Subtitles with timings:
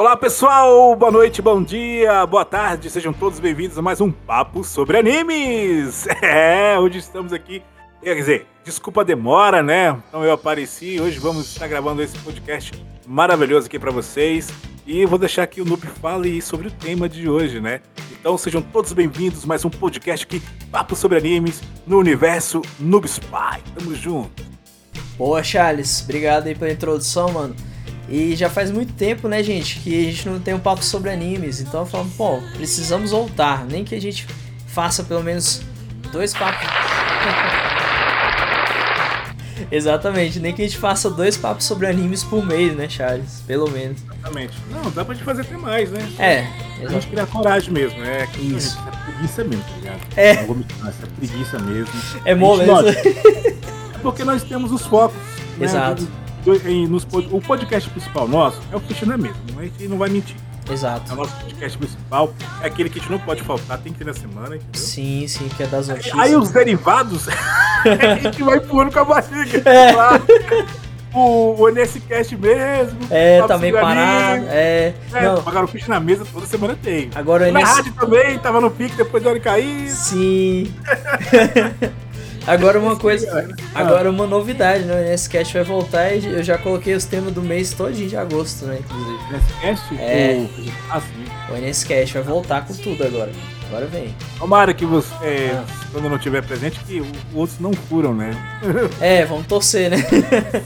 [0.00, 4.64] Olá pessoal, boa noite, bom dia, boa tarde, sejam todos bem-vindos a mais um Papo
[4.64, 6.08] sobre Animes.
[6.22, 7.62] É, hoje estamos aqui,
[8.02, 9.94] quer dizer, desculpa a demora, né?
[10.08, 14.48] Então eu apareci, hoje vamos estar gravando esse podcast maravilhoso aqui para vocês
[14.86, 17.82] e vou deixar que o Noob fale sobre o tema de hoje, né?
[18.10, 20.40] Então sejam todos bem-vindos a mais um podcast aqui,
[20.72, 23.62] Papo sobre Animes, no universo Noob Spy.
[23.78, 24.42] Tamo junto.
[25.18, 27.54] Boa, Charles, obrigado aí pela introdução, mano.
[28.10, 31.10] E já faz muito tempo, né, gente, que a gente não tem um papo sobre
[31.10, 31.60] animes.
[31.60, 33.64] Então falando, pô, precisamos voltar.
[33.64, 34.26] Nem que a gente
[34.66, 35.62] faça pelo menos
[36.12, 36.66] dois papos.
[39.70, 43.42] Exatamente, nem que a gente faça dois papos sobre animes por mês, né, Charles?
[43.46, 43.98] Pelo menos.
[44.02, 44.58] Exatamente.
[44.70, 46.00] Não, dá pra gente fazer até mais, né?
[46.18, 46.46] É,
[46.84, 48.26] A gente criar coragem mesmo, né?
[48.40, 48.76] Isso.
[48.88, 50.00] É preguiça mesmo, tá ligado?
[50.16, 50.34] É.
[50.34, 50.56] Não vou
[50.88, 51.92] essa é preguiça mesmo.
[52.24, 52.72] É moleza.
[52.72, 55.16] lógico, É porque nós temos os focos.
[55.58, 56.08] né, Exato.
[56.88, 60.36] Nos o podcast principal nosso é o Kitchen mesmo, a gente não vai mentir.
[60.66, 61.14] É o Exato.
[61.16, 62.32] nosso podcast principal,
[62.62, 64.80] é aquele que a gente não pode faltar, tem que ter na semana, entendeu?
[64.80, 66.18] Sim, sim, que é das notícias.
[66.18, 67.28] Aí os derivados,
[67.84, 69.68] a gente vai pulando com a barriga.
[69.68, 69.92] É.
[69.92, 70.24] Claro.
[71.12, 72.98] O, o NSCast mesmo.
[73.10, 74.44] É, tá meio parado.
[74.48, 77.10] É, É, não, agora o Fish na mesa toda semana tem.
[77.16, 77.68] agora o Na NS...
[77.68, 79.90] rádio também, tava no pique, depois da hora cair.
[79.90, 80.72] Sim.
[82.46, 84.94] Agora uma coisa, agora uma novidade, né?
[84.94, 88.64] O NSCast vai voltar e eu já coloquei os temas do mês todinho de agosto,
[88.66, 88.78] né?
[88.80, 89.18] Inclusive.
[89.62, 89.94] NSCast?
[90.00, 90.46] É.
[90.58, 90.72] O...
[90.90, 91.02] Ah,
[91.58, 93.30] NSCast vai voltar com tudo agora.
[93.68, 94.12] Agora vem.
[94.36, 98.30] Tomara que você, é, quando não tiver presente, que o- outros não furam, né?
[99.00, 99.98] É, vamos torcer, né?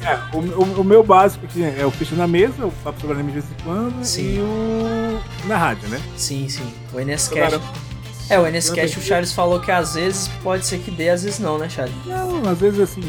[0.02, 3.16] É, o, o- o meu básico aqui é o Fish na mesa, o Papo sobre
[3.16, 4.36] Anime de vez em quando, Sim.
[4.36, 6.00] e o na rádio, né?
[6.16, 6.66] Sim, sim.
[6.94, 7.60] O NSCast.
[8.28, 11.38] É, o NSCast o Charles falou que às vezes pode ser que dê, às vezes
[11.38, 11.94] não, né, Charles?
[12.06, 13.02] Não, às vezes assim,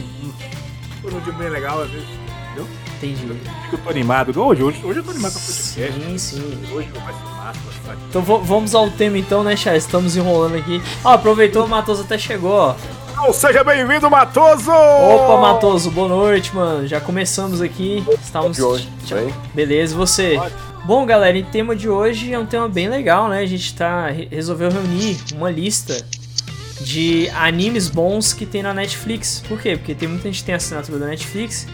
[1.01, 2.07] por um dia bem legal, às vezes,
[2.45, 2.67] entendeu?
[2.97, 3.39] Entendi.
[3.63, 4.41] Fico tô animado.
[4.41, 5.73] Hoje, hoje, hoje eu tô animado com o podcast.
[5.75, 6.63] Sim, sim.
[6.73, 9.83] Hoje vai ser massa, vai ser Então vamos ao tema então, né, Charles?
[9.85, 10.81] Estamos enrolando aqui.
[11.03, 12.75] Ó, aproveitou, o Matoso até chegou, ó.
[13.11, 14.71] Então, seja bem-vindo, Matoso!
[14.71, 16.85] Opa, Matoso, boa noite, mano.
[16.85, 18.03] Já começamos aqui.
[18.21, 18.59] Estamos.
[18.59, 19.17] hoje, Tchau.
[19.17, 19.33] bem?
[19.53, 20.35] Beleza, e você?
[20.37, 20.74] Ótimo.
[20.85, 23.39] Bom, galera, o tema de hoje é um tema bem legal, né?
[23.39, 26.05] A gente tá re- resolveu reunir uma lista
[26.81, 29.41] de animes bons que tem na Netflix.
[29.47, 29.75] Por quê?
[29.77, 31.65] Porque tem muita gente que tem assinatura da Netflix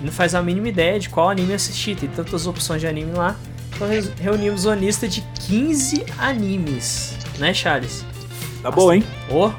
[0.00, 1.96] e não faz a mínima ideia de qual anime assistir.
[1.96, 3.36] Tem tantas opções de anime lá.
[3.74, 8.04] Então re- reunimos uma lista de 15 animes, né, Charles?
[8.62, 9.02] Tá bom, hein?
[9.30, 9.50] Oh.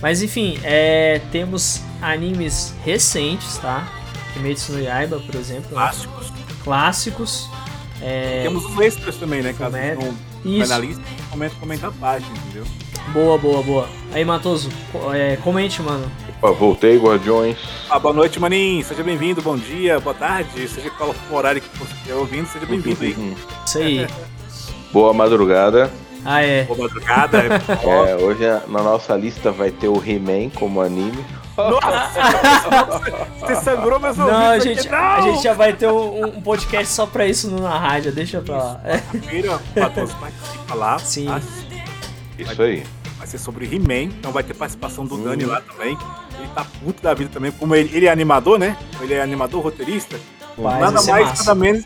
[0.00, 3.86] Mas enfim, é, temos animes recentes, tá?
[4.32, 5.68] Kimetsu no Yaiba, por exemplo.
[5.70, 6.32] Clássicos.
[6.64, 7.50] Clássicos.
[8.00, 9.52] É, Temos os extras também, né?
[9.56, 9.94] Caso Comenta.
[9.96, 10.68] não vai Isso.
[10.72, 12.64] na lista, comenta, comenta a página, entendeu?
[13.12, 13.88] Boa, boa, boa.
[14.12, 14.68] Aí, Matoso,
[15.14, 16.10] é, comente, mano.
[16.40, 17.56] Opa, voltei, Guardiões.
[17.90, 18.84] Ah, boa noite, maninho.
[18.84, 20.68] Seja bem-vindo, bom dia, boa tarde.
[20.68, 23.36] Seja qual for o horário que você estiver ouvindo, seja bem-vindo aí.
[23.66, 24.06] Isso aí.
[24.92, 25.90] Boa madrugada.
[26.24, 26.64] Ah, é.
[26.64, 27.38] Boa madrugada.
[27.38, 27.48] é.
[28.12, 31.24] É, hoje na nossa lista vai ter o He-Man como anime.
[33.40, 34.98] Você sangrou meus Não, ouvidos a aqui, gente, não!
[34.98, 38.40] a gente já vai ter um, um podcast só pra isso no- na rádio, deixa
[38.40, 38.80] pra lá.
[39.10, 40.98] Primeiro, participa lá.
[40.98, 41.26] Sim.
[41.26, 41.40] tá?
[42.38, 42.84] Isso aí.
[43.18, 45.98] Vai ser sobre He-Man, então vai ter participação do Dani lá também.
[46.38, 48.76] Ele tá puto da vida também, como ele, ele é animador, né?
[49.00, 50.16] Ele é animador, roteirista.
[50.56, 51.42] Vai, nada mais, massa.
[51.44, 51.84] nada menos.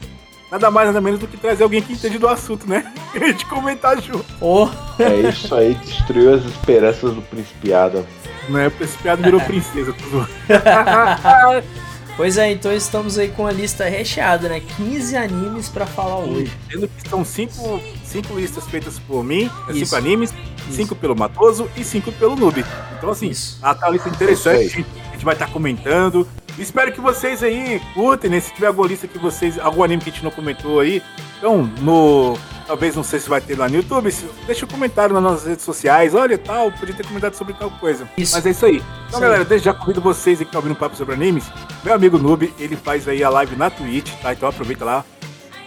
[0.50, 2.92] Nada mais, nada menos do que trazer alguém que entende do assunto, né?
[3.14, 4.26] A gente comentar junto.
[4.38, 4.68] Ô,
[4.98, 8.06] É isso aí, destruiu as esperanças do Principiado.
[8.48, 8.70] Né?
[8.80, 9.92] Esse piada virou princesa.
[9.92, 10.28] Tudo.
[12.16, 14.60] pois é, então estamos aí com a lista recheada, né?
[14.76, 16.52] 15 animes pra falar hoje.
[16.70, 19.50] Sendo que são cinco, cinco listas feitas por mim, né?
[19.70, 19.86] Isso.
[19.86, 20.34] cinco animes,
[20.70, 22.64] cinco pelo Matoso e cinco pelo Noob.
[22.98, 23.58] Então, assim, Isso.
[23.62, 24.66] a tá uma lista interessante.
[24.66, 26.26] A gente, a gente vai estar comentando.
[26.58, 28.40] Espero que vocês aí curtem, né?
[28.40, 29.58] Se tiver alguma lista que vocês.
[29.58, 31.02] algum anime que a gente não comentou aí.
[31.38, 32.36] Então, no.
[32.72, 34.10] Talvez não sei se vai ter lá no YouTube.
[34.46, 36.14] deixa um comentário nas nossas redes sociais.
[36.14, 38.08] Olha, tal, podia ter comentado sobre tal coisa.
[38.16, 38.34] Isso.
[38.34, 38.76] Mas é isso aí.
[38.76, 39.22] Então, Isso aí.
[39.22, 41.44] galera, desde já convido vocês aí que estão ouvindo um papo sobre animes.
[41.84, 44.32] Meu amigo Noob, ele faz aí a live na Twitch, tá?
[44.32, 45.04] Então aproveita lá.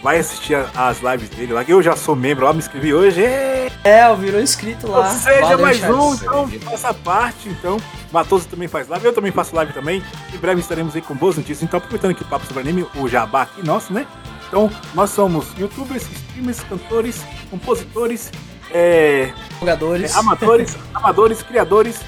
[0.02, 1.64] Vai assistir as lives dele lá.
[1.68, 3.22] Eu já sou membro, ó, me inscrevi hoje.
[3.22, 5.06] É, virou inscrito lá.
[5.08, 6.00] Ou seja, Valeu, mais Charles.
[6.00, 7.76] um, então faça parte, então.
[8.10, 10.02] Matoso também faz live, eu também faço live também.
[10.34, 11.62] Em breve estaremos aí com boas notícias.
[11.62, 14.04] Então, aproveitando aqui o papo sobre anime, o jabá aqui, nosso, né?
[14.48, 18.30] Então, nós somos youtubers, streamers, cantores, compositores,
[18.70, 20.14] é, Jogadores.
[20.14, 22.00] é, amadores, amadores, criadores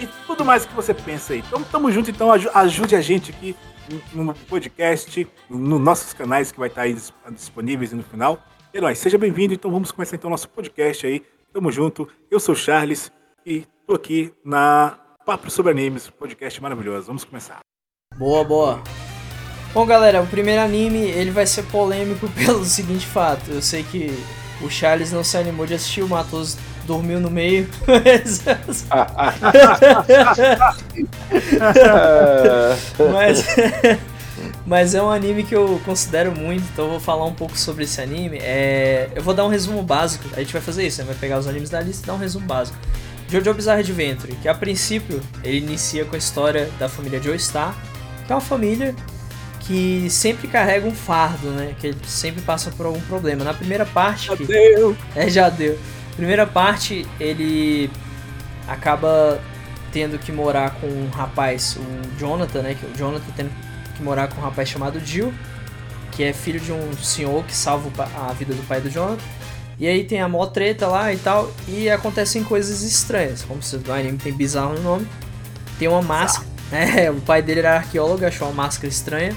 [0.00, 1.40] e tudo mais que você pensa aí.
[1.46, 3.54] Então, tamo junto, então, aju- ajude a gente aqui
[4.14, 8.38] no podcast, nos nossos canais que vai estar aí dis- disponíveis no final.
[8.72, 11.22] E nóis, seja bem-vindo, então vamos começar então o nosso podcast aí.
[11.52, 13.12] Tamo junto, eu sou o Charles
[13.46, 17.06] e tô aqui na Papo sobre Animes, podcast maravilhoso.
[17.06, 17.60] Vamos começar.
[18.16, 19.03] Boa, boa.
[19.74, 23.50] Bom, galera, o primeiro anime ele vai ser polêmico pelo seguinte fato.
[23.50, 24.16] Eu sei que
[24.62, 26.56] o Charles não se animou de assistir, o Matos
[26.86, 27.68] dormiu no meio.
[33.12, 33.44] mas,
[34.64, 37.82] mas é um anime que eu considero muito, então eu vou falar um pouco sobre
[37.82, 38.38] esse anime.
[38.40, 40.24] É, eu vou dar um resumo básico.
[40.36, 41.04] A gente vai fazer isso, né?
[41.04, 42.78] vai pegar os animes da lista e dar um resumo básico.
[43.28, 47.74] Jojo Bizarre Adventure, que a princípio ele inicia com a história da família Joestar,
[48.24, 48.94] que é uma família
[49.66, 51.74] que sempre carrega um fardo, né?
[51.80, 53.44] Que sempre passa por algum problema.
[53.44, 54.26] Na primeira parte.
[54.26, 54.44] Já que...
[54.44, 54.96] deu.
[55.14, 55.78] É, já deu.
[56.16, 57.90] Primeira parte, ele
[58.68, 59.40] acaba
[59.92, 62.76] tendo que morar com um rapaz, o Jonathan, né?
[62.78, 63.50] Que o Jonathan tendo
[63.96, 65.32] que morar com um rapaz chamado Jill,
[66.12, 69.22] que é filho de um senhor que salva a vida do pai do Jonathan.
[69.78, 73.76] E aí tem a mó treta lá e tal, e acontecem coisas estranhas, como se
[73.76, 75.08] o anime tem bizarro no nome.
[75.78, 76.52] Tem uma máscara.
[76.72, 79.36] É, o pai dele era arqueólogo, achou uma máscara estranha.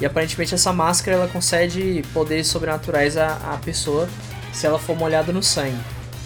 [0.00, 4.08] E aparentemente essa máscara ela concede poderes sobrenaturais à, à pessoa
[4.52, 5.78] se ela for molhada no sangue.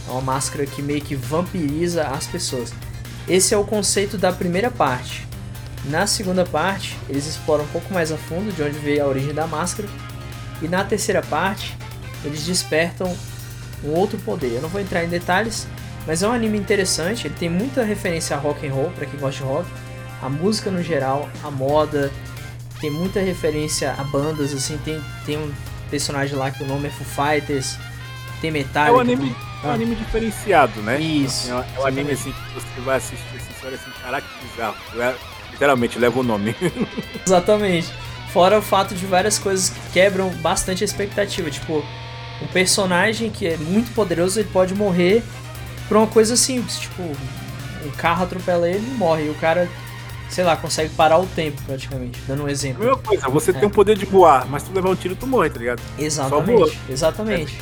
[0.07, 2.73] É uma máscara que meio que vampiriza as pessoas.
[3.29, 5.27] Esse é o conceito da primeira parte.
[5.85, 9.35] Na segunda parte, eles exploram um pouco mais a fundo de onde veio a origem
[9.35, 9.89] da máscara.
[10.63, 11.77] E na terceira parte,
[12.25, 13.15] eles despertam
[13.85, 14.55] um outro poder.
[14.55, 15.67] Eu não vou entrar em detalhes,
[16.07, 17.27] mas é um anime interessante.
[17.27, 19.69] Ele tem muita referência a rock and roll para quem gosta de rock,
[20.23, 22.11] a música no geral, a moda.
[22.81, 24.79] Tem muita referência a bandas assim.
[24.79, 25.53] Tem tem um
[25.91, 27.77] personagem lá que o nome é Foo Fighters.
[28.41, 28.93] Tem Metallica.
[28.93, 31.01] É um anime, é um anime diferenciado, né?
[31.01, 31.53] Isso.
[31.53, 34.27] Assim, é um anime assim que você vai assistir essa história assim, caraca.
[34.97, 35.15] É,
[35.51, 36.55] literalmente leva o nome.
[37.27, 37.93] Exatamente.
[38.33, 41.51] Fora o fato de várias coisas que quebram bastante a expectativa.
[41.51, 41.85] Tipo,
[42.43, 45.23] um personagem que é muito poderoso, ele pode morrer
[45.89, 46.79] por uma coisa simples.
[46.79, 49.27] Tipo, um carro atropela ele e morre.
[49.27, 49.69] E o cara,
[50.29, 52.21] sei lá, consegue parar o tempo praticamente.
[52.27, 52.85] Dando um exemplo.
[52.85, 53.55] Mesma coisa, você É.
[53.55, 55.83] tem o poder de voar, mas tu levar um tiro, tu morre, tá ligado?
[55.99, 56.79] Exatamente.
[56.89, 57.59] Exatamente.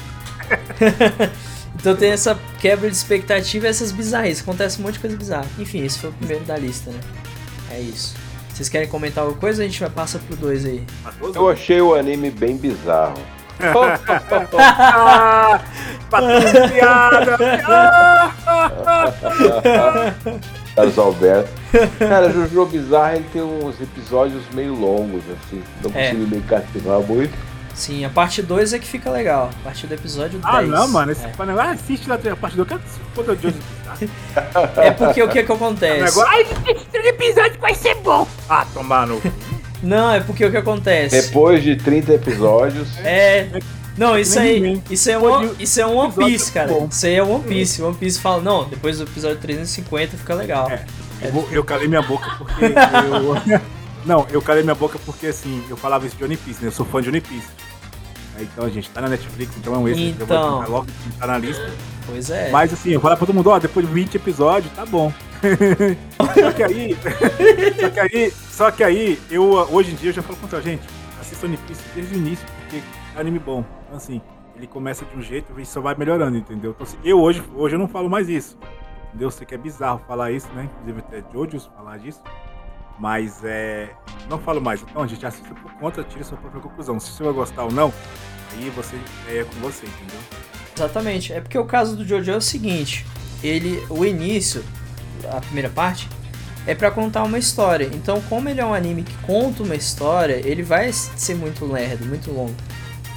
[1.74, 4.42] então tem essa quebra de expectativa e essas bizarrices.
[4.42, 5.46] Acontece um monte de coisa bizarra.
[5.58, 7.00] Enfim, esse foi o primeiro da lista, né?
[7.70, 8.14] É isso.
[8.52, 9.62] Vocês querem comentar alguma coisa?
[9.62, 10.82] A gente vai passar pro dois aí.
[11.04, 11.36] Matoso?
[11.38, 13.18] Eu achei o anime bem bizarro.
[14.58, 15.60] Ah,
[16.10, 17.36] batendo piada.
[18.46, 20.14] Ah,
[20.76, 21.50] Carlos Alberto.
[21.98, 25.62] Cara, Jojo Bizarro ele tem uns episódios meio longos, assim.
[25.82, 26.10] Não É.
[26.10, 27.32] consigo me cativar muito.
[27.74, 29.50] Sim, a parte 2 é que fica legal.
[29.60, 30.44] A partir do episódio 10.
[30.44, 31.12] ah, não, mano.
[31.12, 31.32] Esse É.
[31.58, 32.80] Ah, assiste lá a parte do cara.
[32.86, 33.56] Se foda o Jojo.
[33.84, 33.96] Tá?
[34.82, 36.02] É porque o que que acontece?
[36.02, 38.26] Agora, ai, esse episódio vai ser bom.
[38.48, 39.20] Ah, tomar no.
[39.82, 41.20] Não, é porque o que acontece?
[41.28, 43.48] Depois de 30 episódios, É.
[43.96, 46.70] Não, isso aí, isso é, one, isso é um One Piece, cara.
[46.90, 47.80] Isso aí é One Piece.
[47.82, 50.70] One Piece fala, não, depois do episódio 350 fica legal.
[50.70, 50.84] É.
[51.22, 53.60] Eu, vou- eu calei minha boca porque eu.
[54.06, 56.68] Não, eu calei minha boca porque assim, eu falava isso de One Piece, né?
[56.68, 57.48] Eu sou fã de One Piece.
[58.38, 60.04] Então, gente, tá na Netflix, então é um extra.
[60.06, 60.70] Eu vou Então.
[60.70, 60.86] logo
[61.18, 61.68] tá na lista.
[62.06, 62.50] Pois é.
[62.50, 65.12] Mas assim, eu falar pra todo mundo, ó, depois de 20 episódios, tá bom.
[66.40, 66.96] só que aí.
[67.80, 70.62] só que aí, só que aí, eu hoje em dia eu já falo contra a
[70.62, 70.82] gente,
[71.20, 72.82] assista One Piece desde o início, porque
[73.16, 73.64] é anime bom.
[73.86, 74.20] Então, assim,
[74.54, 76.72] ele começa de um jeito e só vai melhorando, entendeu?
[76.72, 78.58] Então, assim, eu hoje, hoje eu não falo mais isso.
[79.08, 79.28] Entendeu?
[79.28, 80.68] Eu sei que é bizarro falar isso, né?
[80.72, 82.22] Inclusive até Jojos falar disso.
[82.98, 83.90] Mas é.
[84.28, 84.82] Não falo mais.
[84.82, 86.98] Então, a gente assista por conta, tire sua própria conclusão.
[86.98, 87.92] Se você vai gostar ou não,
[88.52, 88.96] aí você
[89.28, 90.20] é com você, entendeu?
[90.74, 91.32] Exatamente.
[91.32, 93.06] É porque o caso do Jojo é o seguinte:
[93.42, 94.64] ele, o início,
[95.30, 96.08] a primeira parte,
[96.66, 97.88] é pra contar uma história.
[97.92, 102.06] Então, como ele é um anime que conta uma história, ele vai ser muito lerdo,
[102.06, 102.54] muito longo.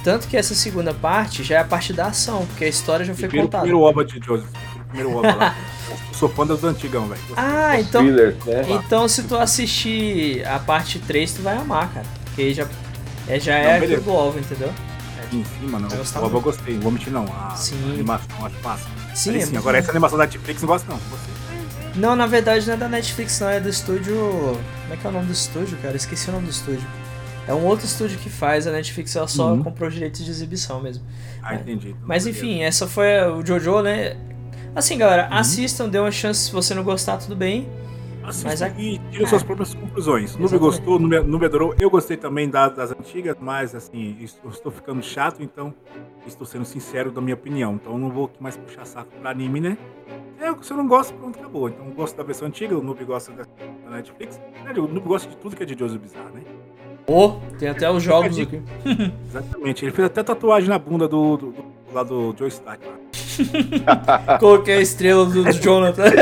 [0.02, 3.12] Tanto que essa segunda parte já é a parte da ação, porque a história já
[3.12, 3.62] foi Prefiro o contada.
[3.64, 4.48] primeiro OVA de Joseph.
[4.88, 5.54] Primeiro OVA lá.
[5.90, 7.20] Eu sou fã dos antigão, velho.
[7.36, 8.62] Ah, os então, fillers, né?
[8.68, 12.06] então se tu assistir a parte 3, tu vai amar, cara.
[12.26, 12.66] Porque aí já
[13.28, 14.02] é, já é Não, aquilo beleza.
[14.02, 14.72] do OVA, entendeu?
[15.32, 15.86] Em cima, não.
[15.88, 16.40] OVA eu muito.
[16.40, 16.74] gostei.
[16.74, 17.24] Não vou mentir, não.
[17.24, 17.92] A Sim.
[17.94, 18.84] animação eu acho massa.
[19.14, 21.00] Sim, Aí é sim, muito agora essa animação da Netflix não gosto, não.
[21.96, 24.14] Não, na verdade não é da Netflix, não, é do estúdio.
[24.14, 25.96] Como é que é o nome do estúdio, cara?
[25.96, 26.86] Esqueci o nome do estúdio.
[27.48, 29.62] É um outro estúdio que faz, a Netflix ela só Uhum.
[29.62, 31.04] comprou direitos de exibição mesmo.
[31.42, 31.56] Ah, É.
[31.56, 31.96] entendi.
[32.04, 34.16] Mas enfim, essa foi o Jojo, né?
[34.74, 35.36] Assim, galera, Uhum.
[35.38, 37.68] assistam, dê uma chance, se você não gostar, tudo bem.
[38.22, 39.26] Assista mas a- e tira é.
[39.26, 40.36] suas próprias conclusões.
[40.36, 41.74] Nube gostou, Nube, adorou.
[41.80, 45.74] Eu gostei também da- das antigas, mas assim, estou ficando chato, então
[46.26, 47.74] estou sendo sincero da minha opinião.
[47.74, 49.76] Então eu não vou mais puxar saco pra anime, né?
[50.38, 51.68] É, se eu não gosto, pronto, acabou.
[51.70, 53.42] Então eu gosto da versão antiga, o Noob gosta da,
[53.84, 54.38] da Netflix.
[54.66, 56.42] É, O Noob gosta de tudo que é de Jojo Bizarro, né?
[57.12, 58.62] Oh, tem até os jogos aqui.
[59.28, 59.84] Exatamente.
[59.84, 62.86] Ele fez até tatuagem na bunda do, do, do lá do Joe Stark.
[62.86, 64.38] Lá.
[64.38, 66.04] Coloquei a estrela do, do Jonathan.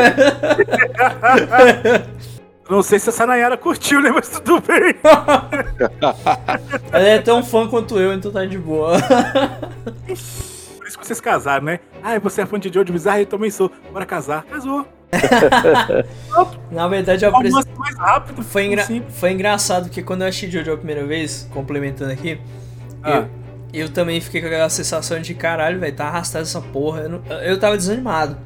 [2.70, 4.10] Não sei se a Sanayara curtiu, né?
[4.10, 4.94] Mas tudo bem.
[6.90, 8.98] Ela é tão fã quanto eu, então tá de boa.
[10.06, 11.80] Por isso que vocês casaram, né?
[12.02, 13.20] Ah, você é fã de Jojo Bizarro?
[13.20, 13.70] Eu também sou.
[13.92, 14.42] Bora casar.
[14.44, 14.86] Casou.
[16.70, 17.68] Na verdade, eu apresento.
[17.78, 18.42] mais rápido.
[18.42, 18.86] Foi, engra...
[19.10, 22.38] Foi engraçado porque quando eu achei Jojo a primeira vez, complementando aqui,
[23.02, 23.24] Ah.
[23.72, 27.00] eu, eu também fiquei com aquela sensação de caralho, velho, tá arrastado essa porra.
[27.02, 28.36] Eu, não- eu tava desanimado.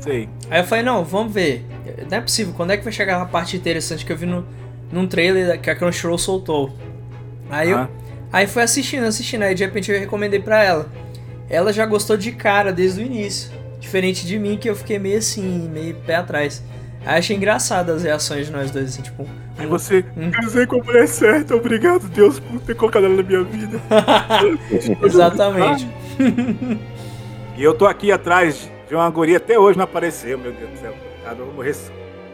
[0.00, 0.28] Sei.
[0.50, 1.64] Aí eu falei, não, vamos ver.
[2.10, 4.44] Não é possível, quando é que vai chegar a parte interessante que eu vi no,
[4.90, 6.72] num trailer que a Crunchyroll soltou?
[7.48, 7.78] Aí eu.
[7.78, 7.88] Ah.
[8.32, 10.86] Aí foi assistindo, assistindo, aí de repente eu recomendei pra ela.
[11.50, 13.50] Ela já gostou de cara desde o início.
[13.78, 16.62] Diferente de mim, que eu fiquei meio assim, meio pé atrás.
[17.04, 19.26] Aí achei engraçado as reações de nós dois, assim, tipo.
[19.58, 20.30] Aí você, Hum.
[20.30, 23.80] casei com a mulher certa, obrigado Deus por ter colocado ela na minha vida.
[25.02, 25.88] Exatamente.
[27.54, 30.78] E eu tô aqui atrás de uma guria até hoje não apareceu, meu Deus do
[30.78, 30.94] céu.
[31.22, 31.76] Cara, eu vou morrer.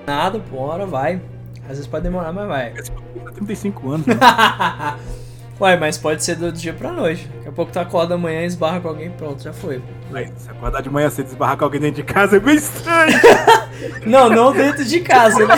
[0.06, 1.20] Nada, pô, hora vai.
[1.64, 2.72] Às vezes pode demorar, mas vai.
[2.78, 4.14] Esse tem 35 anos, né?
[5.60, 7.28] Uai, mas pode ser do dia pra noite.
[7.34, 9.82] Daqui a pouco tu acorda amanhã e esbarra com alguém, pronto, já foi.
[10.14, 12.54] Aí, se acordar de manhã cedo e esbarrar com alguém dentro de casa é bem
[12.54, 13.18] estranho.
[14.04, 15.54] Não, não dentro de casa, né?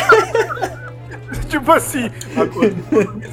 [1.48, 2.76] tipo assim, acordo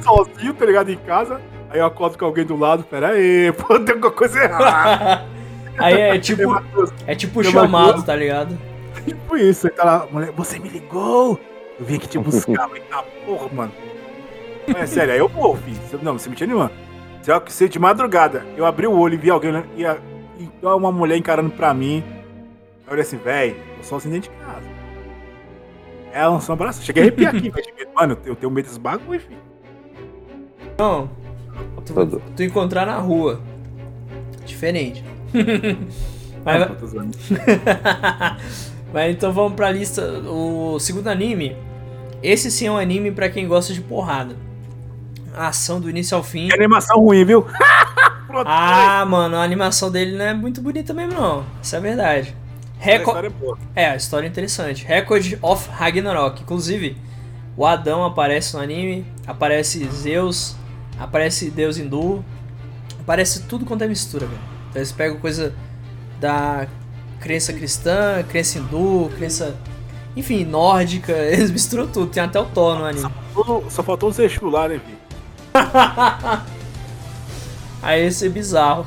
[0.02, 1.42] sozinho, tá ligado, em casa.
[1.68, 5.26] Aí eu acordo com alguém do lado, pera aí, pô, tem alguma coisa errada.
[5.76, 6.42] Aí é tipo,
[7.06, 8.58] é tipo chamado, tá ligado?
[9.04, 11.38] Tipo isso, aí tá lá, mulher, você me ligou?
[11.78, 13.72] Eu vim aqui te buscar, mas tá porra, mano.
[14.76, 15.78] É sério, aí eu morro, filho.
[16.02, 16.70] Não, você me tinha nenhuma.
[17.22, 19.98] Se eu ser de madrugada, eu abri o olho e vi alguém, e, a,
[20.38, 22.02] e uma mulher encarando pra mim.
[22.86, 24.66] Eu olhei assim, véi, eu sou assim dentro de casa.
[26.12, 26.82] Ela lançou um abraço.
[26.82, 27.66] Cheguei a arrepiar aqui, velho.
[27.94, 29.38] Mano, eu tenho- medo desses bagulho, filho.
[30.78, 31.10] Não.
[31.84, 32.22] Tu, Todo.
[32.36, 33.40] tu encontrar na rua.
[34.44, 35.04] Diferente.
[36.46, 37.18] Ah, Mas, tô zoando.
[38.94, 40.02] mas então vamos pra lista.
[40.26, 41.54] O segundo anime.
[42.22, 44.36] Esse sim é um anime pra quem gosta de porrada.
[45.38, 46.48] A ação do início ao fim.
[46.48, 47.46] Que animação ruim, viu?
[48.44, 51.46] Ah, mano, a animação dele não é muito bonita mesmo, não.
[51.62, 52.36] Isso é verdade.
[52.78, 53.06] a Record...
[53.08, 53.58] história é boa.
[53.74, 54.84] É, a história é interessante.
[54.84, 56.42] Record of Ragnarok.
[56.42, 56.96] Inclusive,
[57.56, 60.54] o Adão aparece no anime, aparece Zeus,
[61.00, 62.22] aparece Deus hindu,
[63.00, 64.40] aparece tudo quanto é mistura, velho.
[64.68, 65.54] Então eles pegam coisa
[66.20, 66.66] da
[67.18, 69.56] crença cristã, crença hindu, crença.
[70.14, 72.08] Enfim, nórdica, eles misturam tudo.
[72.08, 73.10] Tem até o Thor no anime.
[73.34, 74.97] Só- Só faltou os Exu lá, né, filho?
[77.82, 78.86] Aí esse é bizarro.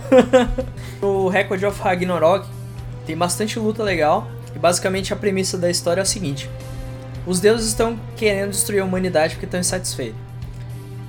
[1.01, 2.47] o Record of Ragnarok
[3.05, 4.27] tem bastante luta legal.
[4.55, 6.49] E basicamente a premissa da história é a seguinte:
[7.25, 10.19] os deuses estão querendo destruir a humanidade porque estão insatisfeitos.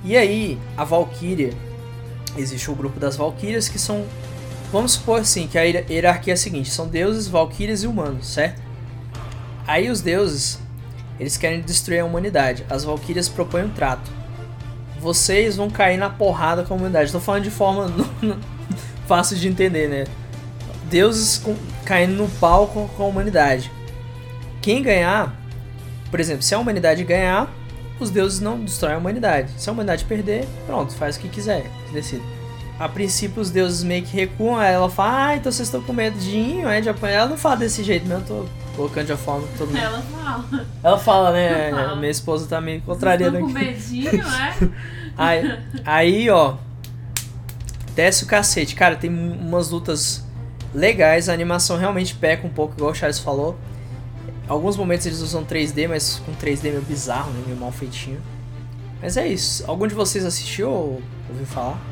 [0.05, 1.53] E aí, a Valkyria,
[2.37, 4.05] existe o grupo das Valkyrias que são.
[4.73, 8.29] Vamos supor assim, que a hier- hierarquia é a seguinte: são deuses, Valkyrias e humanos,
[8.29, 8.63] certo?
[9.67, 10.59] Aí os deuses,
[11.21, 12.65] eles querem destruir a humanidade.
[12.71, 14.11] As Valkyrias propõem um trato
[15.03, 17.11] vocês vão cair na porrada com a humanidade.
[17.11, 17.93] Tô falando de forma
[19.07, 20.05] fácil de entender, né?
[20.89, 23.71] Deuses com- caindo no pau com, com a humanidade.
[24.61, 25.35] Quem ganhar,
[26.11, 27.53] por exemplo, se a humanidade ganhar,
[27.99, 29.51] os deuses não destroem a humanidade.
[29.57, 32.23] Se a humanidade perder, pronto, faz o que quiser, decide.
[32.83, 35.93] A princípio os deuses meio que recuam, aí ela fala, ah, então vocês estão com
[35.93, 37.19] medinho, é, de apanhar.
[37.19, 39.79] Ela não fala desse jeito mesmo, eu tô colocando de forma todo mundo.
[39.79, 40.67] Ela fala.
[40.83, 41.69] Ela fala, né?
[41.69, 41.97] Ela fala.
[41.97, 43.67] Minha esposa tá meio contrariando estão com aqui.
[43.67, 44.69] medinho, é?
[45.17, 46.57] Aí, aí, ó.
[47.95, 48.75] Desce o cacete.
[48.75, 50.25] Cara, tem umas lutas
[50.75, 51.29] legais.
[51.29, 53.57] A animação realmente peca um pouco, igual o Charles falou.
[54.49, 57.45] Alguns momentos eles usam 3D, mas com 3D meio bizarro, né?
[57.47, 58.21] Meio mal feitinho.
[59.01, 59.63] Mas é isso.
[59.69, 61.92] Algum de vocês assistiu ou ouviu falar?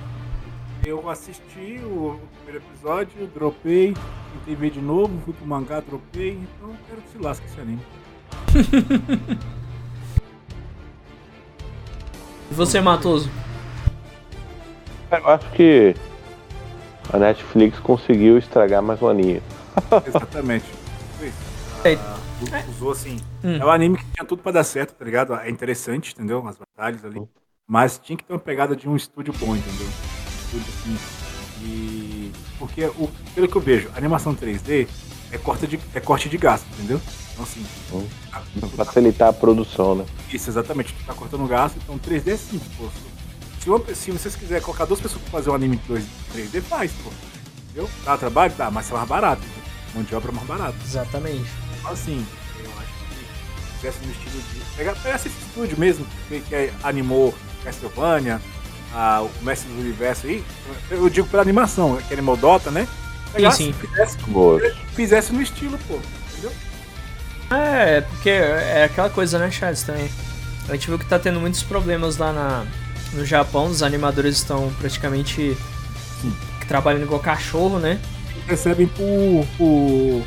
[0.84, 3.94] Eu assisti o primeiro episódio, dropei,
[4.32, 7.60] tentei ver de novo, fui pro mangá, dropei, então eu quero que se lasque esse
[7.60, 7.80] anime.
[12.50, 13.30] E você, Matoso?
[15.12, 15.94] Eu acho que
[17.12, 19.40] a Netflix conseguiu estragar mais um aninho.
[20.04, 20.64] Exatamente.
[21.16, 21.38] Foi isso.
[21.84, 21.94] É.
[21.94, 22.18] Ah,
[22.66, 23.18] u- usou assim.
[23.44, 23.56] Hum.
[23.56, 25.32] É um anime que tinha tudo pra dar certo, tá ligado?
[25.36, 26.44] É interessante, entendeu?
[26.48, 27.22] As batalhas ali.
[27.68, 29.86] Mas tinha que ter uma pegada de um estúdio bom, entendeu?
[30.58, 30.98] Estúdio assim.
[31.62, 32.32] E.
[32.58, 34.88] Porque, o, pelo que eu vejo, a animação 3D
[35.32, 37.00] é corte de, é corte de gasto, entendeu?
[37.32, 37.64] Então, assim.
[37.92, 38.06] Hum.
[38.32, 40.04] a- facilitar a produção, né?
[40.32, 40.92] Isso, exatamente.
[40.94, 42.88] Tu tá cortando gasto, então 3D é simples, pô.
[43.60, 46.04] Se, uma, se vocês quiserem colocar duas pessoas pra fazer um anime 2
[46.34, 47.10] 3D, faz, pô.
[47.66, 47.88] Entendeu?
[48.04, 48.52] Dá trabalho?
[48.56, 49.42] Dá, mas é mais barato.
[49.42, 49.70] Entendeu?
[49.94, 50.76] Mão de obra é mais barato.
[50.84, 51.50] Exatamente.
[51.78, 52.26] Então, assim,
[52.58, 53.14] eu acho que
[53.72, 54.76] se tivesse no estilo de.
[54.76, 58.40] Pegar, pegar esse estúdio mesmo, que, que animou Castlevania,
[58.92, 60.44] a, o Mestre do Universo aí,
[60.90, 62.86] eu digo pela animação, que animou Dota, né?
[63.32, 63.72] Pegasse, sim.
[63.72, 64.60] Fizesse, Boa.
[64.94, 66.00] fizesse no estilo, pô.
[66.32, 66.52] Entendeu?
[67.50, 70.10] É, porque é aquela coisa, né, Charles, também.
[70.68, 72.64] A gente viu que tá tendo muitos problemas lá na,
[73.12, 75.56] no Japão, os animadores estão praticamente
[76.20, 76.34] Sim.
[76.68, 78.00] trabalhando igual cachorro, né?
[78.46, 79.46] Recebem por.
[79.56, 80.24] por.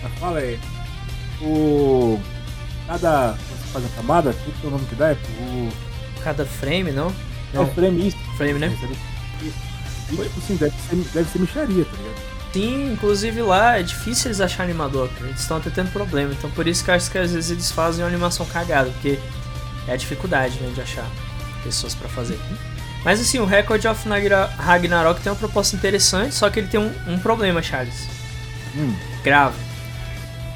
[0.00, 0.58] Como fala aí?
[1.38, 2.20] Por.
[2.86, 3.34] Cada.
[3.72, 5.10] Faz a camada, o que é o nome que dá?
[5.10, 6.22] É por.
[6.22, 7.12] Cada frame, não?
[7.54, 8.16] É o frame isso.
[8.36, 8.76] Frame, né?
[9.42, 12.30] E tipo assim, deve ser, deve ser micharia, tá ligado?
[12.52, 15.26] Sim, inclusive lá é difícil eles acharem animador, cara.
[15.28, 16.32] Eles estão até tendo problema.
[16.32, 19.18] Então por isso que eu acho que às vezes eles fazem uma animação cagada, porque
[19.86, 21.08] é a dificuldade, né, de achar
[21.62, 22.38] pessoas pra fazer.
[23.04, 24.08] Mas assim, o Record of
[24.58, 28.08] Ragnarok tem uma proposta interessante, só que ele tem um, um problema, Charles.
[28.76, 28.94] Hum.
[29.22, 29.56] Grave.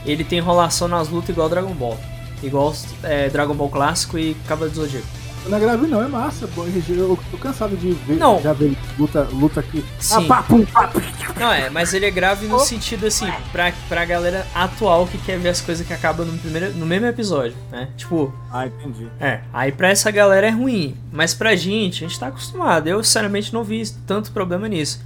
[0.05, 1.99] Ele tem enrolação nas lutas igual Dragon Ball.
[2.43, 5.24] Igual é, Dragon Ball clássico e Cavaleiro do Zodíaco.
[5.47, 6.49] Não é grave não, é massa.
[6.49, 6.65] pô.
[6.65, 8.41] Eu tô cansado de ver, Não.
[8.41, 9.85] já ver luta, luta aqui.
[9.99, 10.15] Sim.
[10.17, 10.91] Ah, pá, pum, pá.
[11.39, 15.39] Não, é, mas ele é grave no sentido assim, pra, pra galera atual que quer
[15.39, 17.89] ver as coisas que acabam no, primeiro, no mesmo episódio, né?
[17.97, 19.07] Tipo, Ah, entendi.
[19.21, 22.87] É, aí pra essa galera é ruim, mas pra gente, a gente tá acostumado.
[22.87, 25.01] Eu, sinceramente, não vi tanto problema nisso.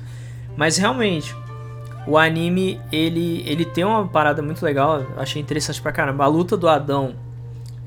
[0.57, 1.35] Mas realmente,
[2.07, 6.25] o anime, ele, ele tem uma parada muito legal, eu achei interessante pra caramba.
[6.25, 7.15] A luta do Adão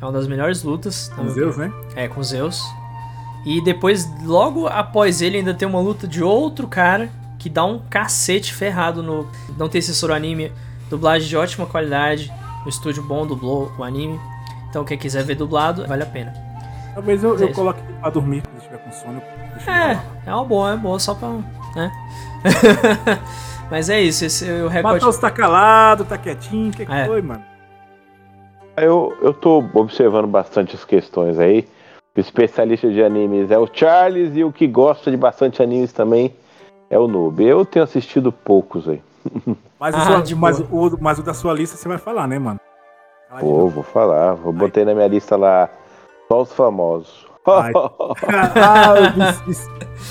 [0.01, 1.09] é uma das melhores lutas.
[1.15, 1.71] Com Zeus, né?
[1.95, 2.61] É, com Zeus.
[3.45, 7.79] E depois, logo após ele, ainda tem uma luta de outro cara que dá um
[7.89, 9.27] cacete ferrado no.
[9.57, 10.51] Não tem assessor anime,
[10.89, 12.31] dublagem de ótima qualidade,
[12.65, 14.19] um estúdio bom dublou o anime.
[14.69, 16.33] Então, quem quiser ver dublado, vale a pena.
[16.93, 19.21] Talvez eu, é eu coloque pra dormir quando estiver com sono.
[19.67, 21.29] É, é uma boa, é boa só pra.
[21.75, 21.91] né?
[23.69, 24.95] Mas é isso, esse é o recorde.
[24.95, 26.69] Matheus tá calado, tá quietinho.
[26.69, 27.05] O que, que É.
[27.05, 27.43] foi, mano?
[28.81, 31.67] Eu, eu tô observando bastante as questões aí.
[32.17, 36.33] O especialista de animes é o Charles e o que gosta de bastante animes também
[36.89, 37.43] é o Noob.
[37.43, 39.01] Eu tenho assistido poucos aí.
[39.79, 42.59] Mas, Ah, o, mas, o, mas o da sua lista você vai falar, né, mano?
[43.27, 44.35] Fala Pô, vou falar.
[44.35, 45.67] Vou botei na minha lista lá
[46.27, 47.25] só os famosos.
[47.47, 47.71] Ai.
[48.55, 48.93] ah.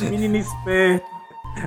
[0.01, 1.07] Menino esperto.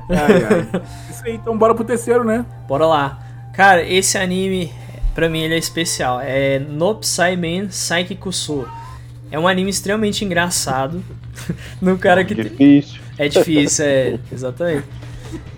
[0.09, 0.81] Ai, ai.
[1.09, 2.45] Isso aí, então bora pro terceiro, né?
[2.67, 3.19] Bora lá.
[3.55, 4.73] Cara, esse anime,
[5.13, 6.19] pra mim, ele é especial.
[6.21, 8.67] É No Psyman Psyche Kuso.
[9.31, 11.03] É um anime extremamente engraçado.
[11.81, 13.01] no cara que tem- Difícil.
[13.17, 14.19] É difícil, é.
[14.31, 14.85] Exatamente.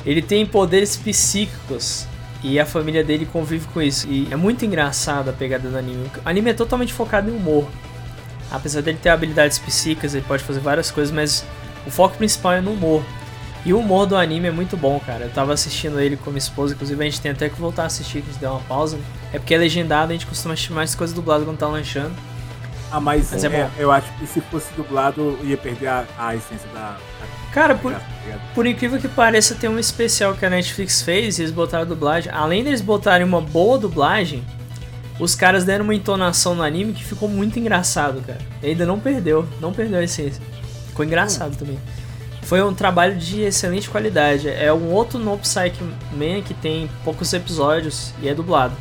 [0.06, 2.08] Ele tem poderes psíquicos.
[2.44, 4.08] E a família dele convive com isso.
[4.08, 6.06] E é muito engraçado a pegada do anime.
[6.24, 7.68] O anime é totalmente focado em humor.
[8.52, 11.44] Apesar dele ter habilidades psíquicas, ele pode fazer várias coisas, mas
[11.88, 13.04] o foco principal é no humor.
[13.66, 15.26] E o humor do anime é muito bom, cara.
[15.26, 17.86] Eu tava assistindo ele com minha esposa, inclusive a gente tem até que voltar a
[17.88, 18.98] assistir, que a gente deu uma pausa.
[18.98, 19.04] né?
[19.34, 22.14] É porque é legendado, a gente costuma assistir mais coisas dubladas quando tá lanchando.
[22.92, 26.36] Ah, mas, Mas é é, eu acho que se fosse dublado, ia perder a, a
[26.36, 26.96] essência da.
[27.52, 28.02] Cara, por, tá?
[28.54, 31.88] Por incrível que pareça, tem um especial que a Netflix fez e eles botaram a
[31.88, 32.32] dublagem.
[32.32, 34.44] Além deles botarem uma boa dublagem,
[35.20, 38.40] os caras deram uma entonação no anime que ficou muito engraçado, cara.
[38.62, 40.42] E ainda não perdeu, não perdeu a essência.
[40.88, 41.80] Ficou engraçado também.
[42.46, 44.48] Foi um trabalho de excelente qualidade.
[44.48, 45.82] É um outro No Psyche
[46.14, 48.74] Man que tem poucos episódios e é dublado.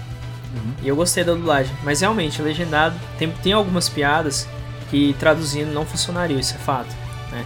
[0.82, 1.74] E eu gostei da dublagem.
[1.82, 4.46] Mas realmente, legendado, tem, tem algumas piadas
[4.90, 6.94] que traduzindo não funcionariam, isso é fato.
[7.32, 7.44] Né?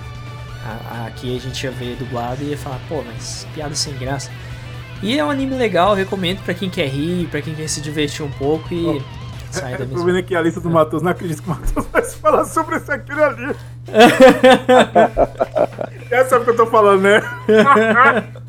[0.66, 3.94] A- a- Aqui a gente ia ver dublado e ia falar, pô, mas piada sem
[3.96, 4.30] graça.
[5.02, 8.24] E é um anime legal, recomendo pra quem quer rir, pra quem quer se divertir
[8.24, 9.00] um pouco e
[9.50, 10.04] sair da Eu tô mesma.
[10.06, 12.90] vendo aqui a lista do Matheus, não acredito que o Matheus vai falar sobre esse
[12.92, 13.54] aquele ali.
[16.10, 17.20] Já sabe o que eu tô falando, né?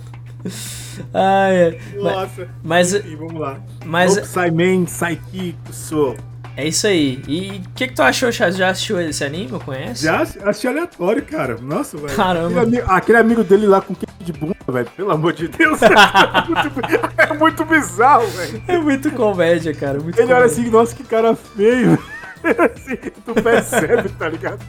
[1.14, 1.80] Ah, é.
[1.96, 2.50] Nossa.
[2.64, 3.60] Mas, Enfim, vamos lá.
[3.86, 4.28] mas Mas...
[4.28, 6.16] Psyman, Psyche, sou.
[6.58, 7.22] é isso aí.
[7.26, 8.58] E o que, que tu achou, Chaz?
[8.58, 9.58] Já assistiu esse anime?
[9.60, 10.04] Conhece?
[10.04, 11.56] Já achei aleatório, cara.
[11.62, 12.14] Nossa, velho.
[12.16, 12.62] Caramba.
[12.64, 14.88] Aquele, aquele amigo dele lá com queijo de bunda, velho.
[14.96, 15.80] Pelo amor de Deus.
[15.82, 16.82] é, muito,
[17.18, 18.62] é muito bizarro, velho.
[18.68, 20.00] É muito comédia, cara.
[20.00, 20.62] Muito Ele olha comédia.
[20.64, 21.98] assim, nossa, que cara feio.
[22.44, 24.60] Assim, tu percebe, tá ligado?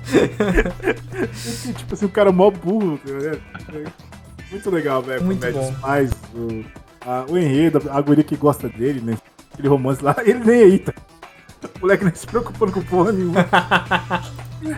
[1.33, 3.41] Esse, tipo assim, o cara mó burro, tá ligado?
[4.51, 5.23] Muito legal, velho.
[5.25, 5.75] Muito Comédia, bom.
[5.81, 6.65] pais, o,
[7.07, 9.17] a- o enredo, a guria que gosta dele, né?
[9.53, 10.93] Aquele romance lá, ele nem aí, tá?
[11.77, 13.47] O moleque nem se preocupando com porra nenhuma.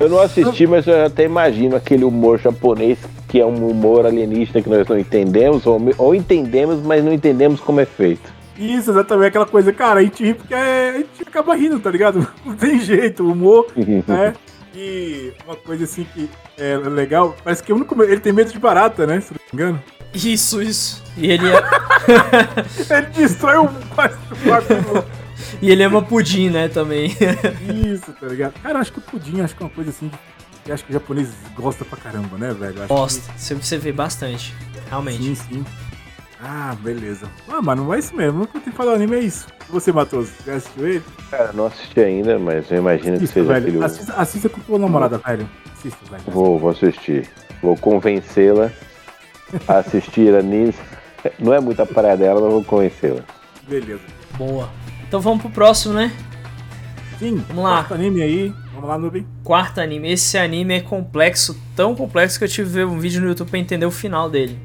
[0.01, 4.61] Eu não assisti, mas eu até imagino aquele humor japonês que é um humor alienígena
[4.61, 8.33] que nós não entendemos, ou, ou entendemos, mas não entendemos como é feito.
[8.59, 11.91] Isso, exatamente, aquela coisa, cara, a gente ri porque é- a gente acaba rindo, tá
[11.91, 12.27] ligado?
[12.45, 13.67] Não tem jeito, o humor,
[14.07, 14.35] né?
[14.75, 18.59] E uma coisa assim que é legal, parece que o único, ele tem medo de
[18.59, 19.21] barata, né?
[19.21, 19.83] Se não me engano.
[20.15, 21.03] Isso, isso.
[21.17, 21.63] E ele, é...
[22.99, 23.69] Ele destrói o
[25.61, 27.15] e ele ama pudim, né, também.
[27.87, 28.55] Isso, tá ligado?
[28.63, 30.11] Cara, acho que o pudim, acho que é uma coisa assim
[30.65, 32.79] que acho que o japonês gosta pra caramba, né, velho?
[32.83, 33.33] Acho Gosta.
[33.37, 34.55] Você, você vê bastante.
[34.73, 35.23] que- Realmente.
[35.23, 35.65] Sim, sim.
[36.45, 37.27] Ah, beleza.
[37.49, 38.43] Ah, mas não é isso mesmo.
[38.43, 39.47] O que eu tenho que falar anime é isso.
[39.71, 41.03] Você, Matoso, já assistiu ele?
[41.31, 43.67] Cara, não assisti ainda, mas eu imagino que Assista, seja velho.
[43.69, 43.85] aquele.
[43.85, 45.49] Assista, assista com tua namorada, velho.
[45.73, 46.23] Assista, velho.
[46.27, 47.29] Vou, vou assistir.
[47.63, 48.71] Vou convencê-la
[49.69, 50.75] a assistir animes.
[51.39, 53.21] Não é muita praia dela, mas vou convencê-la.
[53.69, 54.01] Beleza.
[54.37, 54.69] Boa.
[55.07, 56.11] Então vamos pro próximo, né?
[57.21, 57.71] Sim, Vamos lá.
[57.77, 58.53] quarto anime aí.
[58.75, 59.25] Vamos lá, Nubem.
[59.45, 60.11] Quarto anime.
[60.11, 63.49] Esse anime é complexo, tão complexo que eu tive que ver um vídeo no YouTube
[63.49, 64.59] pra entender o final dele.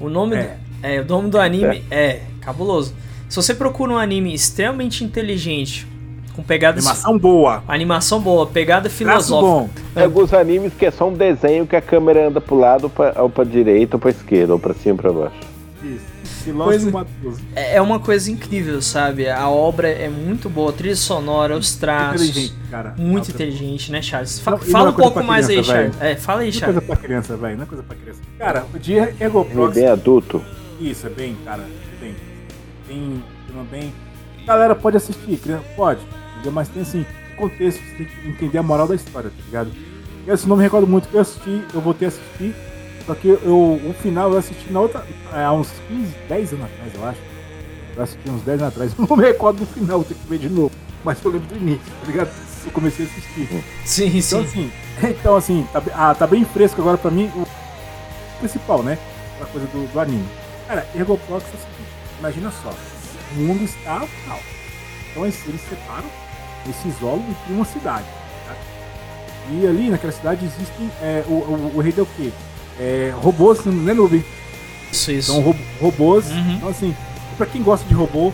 [0.00, 0.56] O nome, É.
[0.82, 2.94] é, o nome do anime é cabuloso.
[3.28, 5.86] Se você procura um anime extremamente inteligente,
[6.34, 6.86] com pegadas.
[6.86, 7.62] Animação boa.
[7.68, 9.40] animação boa, pegada filosófica.
[9.40, 9.68] bom.
[9.94, 12.90] Tem alguns animes que é só um desenho que a câmera anda pro lado, ou
[12.90, 15.36] pra, ou pra direita, ou pra esquerda, ou pra cima, ou pra baixo.
[15.82, 16.18] Isso.
[16.56, 17.04] Coisa-.
[17.54, 19.28] É é uma coisa incrível, sabe?
[19.28, 22.22] A obra é muito boa, a trilha sonora, os traços.
[22.30, 22.94] Inteligente, cara.
[22.96, 24.38] Muito inteligente, né, Charles?
[24.38, 26.00] Fa- Não, fala é um pouco mais aí, criança, Charles.
[26.00, 26.76] É, fala aí, Não é Charles.
[26.78, 27.56] coisa pra criança, velho.
[27.56, 28.20] Não é coisa pra criança.
[28.38, 29.74] Cara, o dia Egoprox.
[29.74, 30.42] bem adulto.
[30.80, 31.64] Isso, é bem, cara.
[32.00, 32.14] Bem.
[32.86, 33.22] Tem.
[33.46, 33.94] Tem bem.
[34.46, 35.38] Galera pode assistir,
[35.76, 36.00] pode.
[36.34, 36.52] Entendeu?
[36.52, 37.04] Mas tem assim,
[37.36, 39.70] contexto, você tem que entender a moral da história, tá ligado?
[40.26, 42.54] Eu assim, não me recordo muito que eu assisti, eu voltei a assistir.
[43.06, 45.04] Só que eu, o final eu assisti na outra.
[45.32, 47.20] é, Há uns 15, 10 anos atrás, eu acho.
[47.96, 48.94] Eu assisti uns 10 anos atrás.
[48.98, 50.70] Não me recordo do final, ter que ver de novo.
[51.04, 52.30] Mas eu lembro do início, tá ligado?
[52.64, 53.64] Eu comecei a assistir.
[53.84, 54.38] Sim, Então sim.
[54.44, 54.72] assim,
[55.08, 57.46] então, assim tá, ah, tá bem fresco agora pra mim o
[58.40, 58.98] principal, né?
[59.36, 60.26] Aquela coisa do, do anime.
[60.68, 62.72] Cara, Ergoprox é o seguinte, imagina só,
[63.32, 64.40] o mundo está tal.
[65.10, 66.04] Então eles, eles separam,
[66.64, 68.04] eles se isolam e criam uma cidade.
[68.46, 68.54] tá?
[69.50, 70.90] E ali naquela cidade existem.
[71.02, 72.30] é, o, o, o rei é o quê?
[72.78, 74.22] É, robôs, né, Nubem?
[74.92, 75.32] Isso, isso.
[75.32, 76.26] São ro- robôs.
[76.30, 76.52] Uhum.
[76.56, 76.94] Então assim,
[77.36, 78.32] pra quem gosta de robô,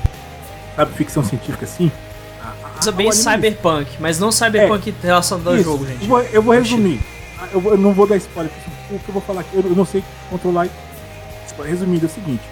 [0.77, 1.91] sabe, ficção científica assim.
[2.75, 6.07] Coisa bem cyberpunk, mas não cyberpunk relacionado ao jogo, Eu gente.
[6.07, 7.01] vou, eu vou resumir.
[7.53, 9.63] Eu, vou- eu não vou dar spoiler, porque o que eu vou falar aqui, eu,
[9.63, 10.67] eu não sei controlar.
[11.63, 12.43] Resumindo, é o seguinte: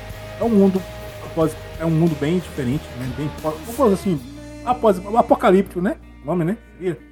[0.41, 0.81] é um mundo,
[1.25, 3.11] após, é um mundo bem diferente, né?
[3.17, 3.29] Bem,
[3.75, 4.21] falar assim,
[4.65, 5.97] após, apocalíptico, né?
[6.23, 6.57] O nome, né?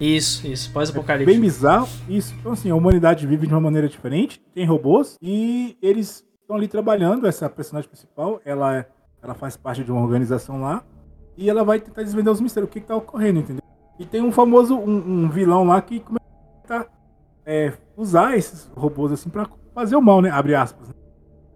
[0.01, 0.67] Isso, isso.
[0.69, 1.41] Bem Pós-apocalipse.
[1.41, 1.89] bizarro.
[2.09, 2.35] Isso.
[2.39, 6.69] Então, assim, a humanidade vive de uma maneira diferente, tem robôs, e eles estão ali
[6.69, 7.27] trabalhando.
[7.27, 8.87] Essa personagem principal, ela, é-
[9.23, 10.85] ela faz parte de uma organização lá,
[11.37, 13.63] e ela vai tentar desvendar os mistérios, o que, que tá ocorrendo, entendeu?
[13.99, 16.23] E tem um famoso, um, um vilão lá que começa
[16.71, 16.87] a
[17.45, 20.31] é, usar esses robôs assim pra fazer o mal, né?
[20.31, 20.89] Abre aspas.
[20.89, 20.95] né?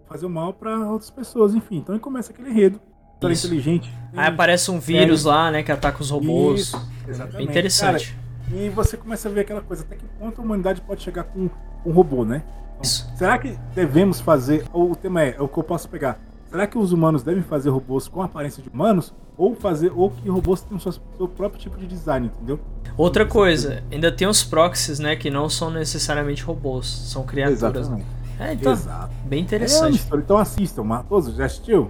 [0.07, 1.77] Fazer o mal pra outras pessoas, enfim.
[1.77, 2.79] Então aí começa aquele enredo.
[3.23, 3.47] Isso.
[3.47, 3.91] inteligente.
[4.15, 6.61] Aí aparece um vírus lá, né, que ataca os robôs.
[6.61, 7.37] Isso, exatamente.
[7.37, 8.15] Bem interessante.
[8.53, 11.49] E você começa a ver aquela coisa, até que ponto a humanidade pode chegar com
[11.85, 12.43] um robô, né?
[12.73, 13.09] Então, Isso.
[13.15, 16.19] será que devemos fazer, ou o tema é, é o que eu posso pegar,
[16.51, 19.13] será que os humanos devem fazer robôs com aparência de humanos?
[19.37, 22.59] Ou fazer, ou que robôs tenham seu, seu próprio tipo de design, entendeu?
[22.95, 27.89] Outra coisa, ainda tem os proxies, né, que não são necessariamente robôs, são criaturas.
[27.89, 28.05] né?
[28.39, 29.13] É, então, Exato.
[29.25, 29.95] bem É uma interessante.
[29.95, 31.89] história, então assistam, Matoso, já assistiu?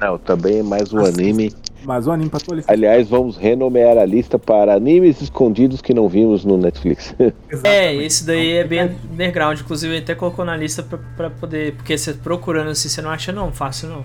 [0.00, 1.20] Não, também é mais um Assista.
[1.20, 1.52] anime.
[1.84, 2.72] Mas o anime pra tua lista.
[2.72, 7.14] Aliás, vamos renomear a lista para animes escondidos que não vimos no Netflix.
[7.64, 11.74] É, esse daí é bem underground, inclusive ele até colocou na lista pra, pra poder.
[11.76, 14.04] Porque você procurando assim, você não acha não, fácil não.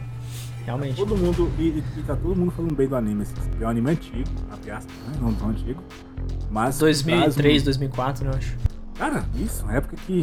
[0.65, 0.95] Realmente.
[0.97, 3.23] Todo mundo, e, e tá todo mundo falando bem do anime.
[3.23, 5.13] Assim, é um anime antigo, aspas, né?
[5.21, 5.81] Não tão antigo.
[6.51, 6.77] Mas.
[6.77, 8.55] 2003, traz um- 2004, eu acho.
[8.97, 10.19] Cara, isso, na época que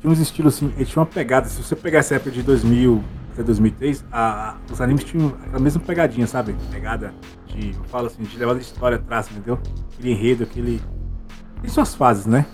[0.00, 1.48] tinha uns estilos assim, ele tinha uma pegada.
[1.48, 5.80] Se você pegar essa época de 2000 até 2003, a, os animes tinham a mesma
[5.80, 6.56] pegadinha, sabe?
[6.70, 7.12] Pegada
[7.46, 9.58] de, eu falo assim, de levar a história atrás, entendeu?
[9.94, 10.80] Aquele enredo, aquele.
[11.60, 12.46] Tem suas fases, né?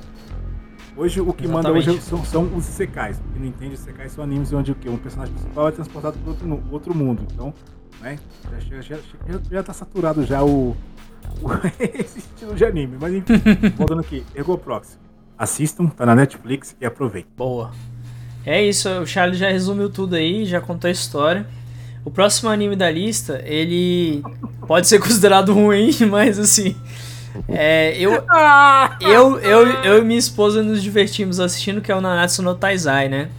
[0.96, 2.04] Hoje o que manda hoje Exatamente.
[2.04, 3.20] são, são os Isekais.
[3.32, 4.88] Quem não entende, Isekais são animes onde o quê?
[4.88, 7.26] Um personagem principal é transportado para outro, outro mundo.
[7.32, 7.52] Então,
[8.00, 8.18] né?
[8.70, 10.76] Já, já, já, já, tá saturado já o,
[11.42, 12.96] o- esse estilo de anime.
[13.00, 13.34] Mas enfim,
[13.76, 14.98] voltando aqui, Ergoprox.
[15.38, 17.30] Assistam, tá na Netflix e aproveitem.
[17.36, 17.72] Boa.
[18.46, 21.46] É isso, o Charlie já resumiu tudo aí, já contou a história.
[22.04, 24.22] O próximo anime da lista, ele
[24.66, 26.76] pode ser considerado ruim, mas assim.
[27.48, 28.12] É, eu,
[29.00, 33.08] eu, eu, eu e minha esposa nos divertimos assistindo, que é o Nanatsu no Taizai,
[33.08, 33.30] né?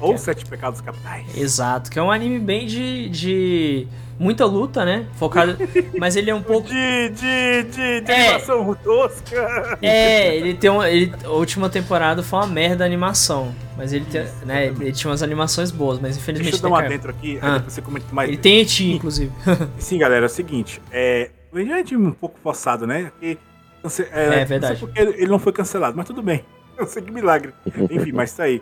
[0.00, 1.26] Ou Sete Pecados Capitais.
[1.36, 5.06] Exato, que é um anime bem de, de muita luta, né?
[5.14, 5.56] Focado,
[5.98, 8.28] mas ele é um pouco De, de, de, de É.
[8.30, 9.78] animação tosca.
[9.82, 10.88] É, ele tem uma.
[10.90, 13.54] Ele, a última temporada foi uma merda a animação.
[13.76, 16.50] Mas ele, tem, né, ele tinha umas animações boas, mas infelizmente.
[16.52, 16.94] Deixa eu dar um decaiu.
[16.94, 17.58] adentro aqui, Ah.
[17.58, 18.28] você comenta mais.
[18.28, 19.30] Ele tem eti, inclusive.
[19.78, 23.12] Sim, galera, é o seguinte, é, o Indiana é um pouco forçado, né?
[23.82, 24.80] Cance- É não verdade.
[24.80, 26.44] porque ele ele não foi cancelado, mas tudo bem.
[26.76, 27.52] Eu sei que milagre.
[27.90, 28.60] Enfim, mas tá aí.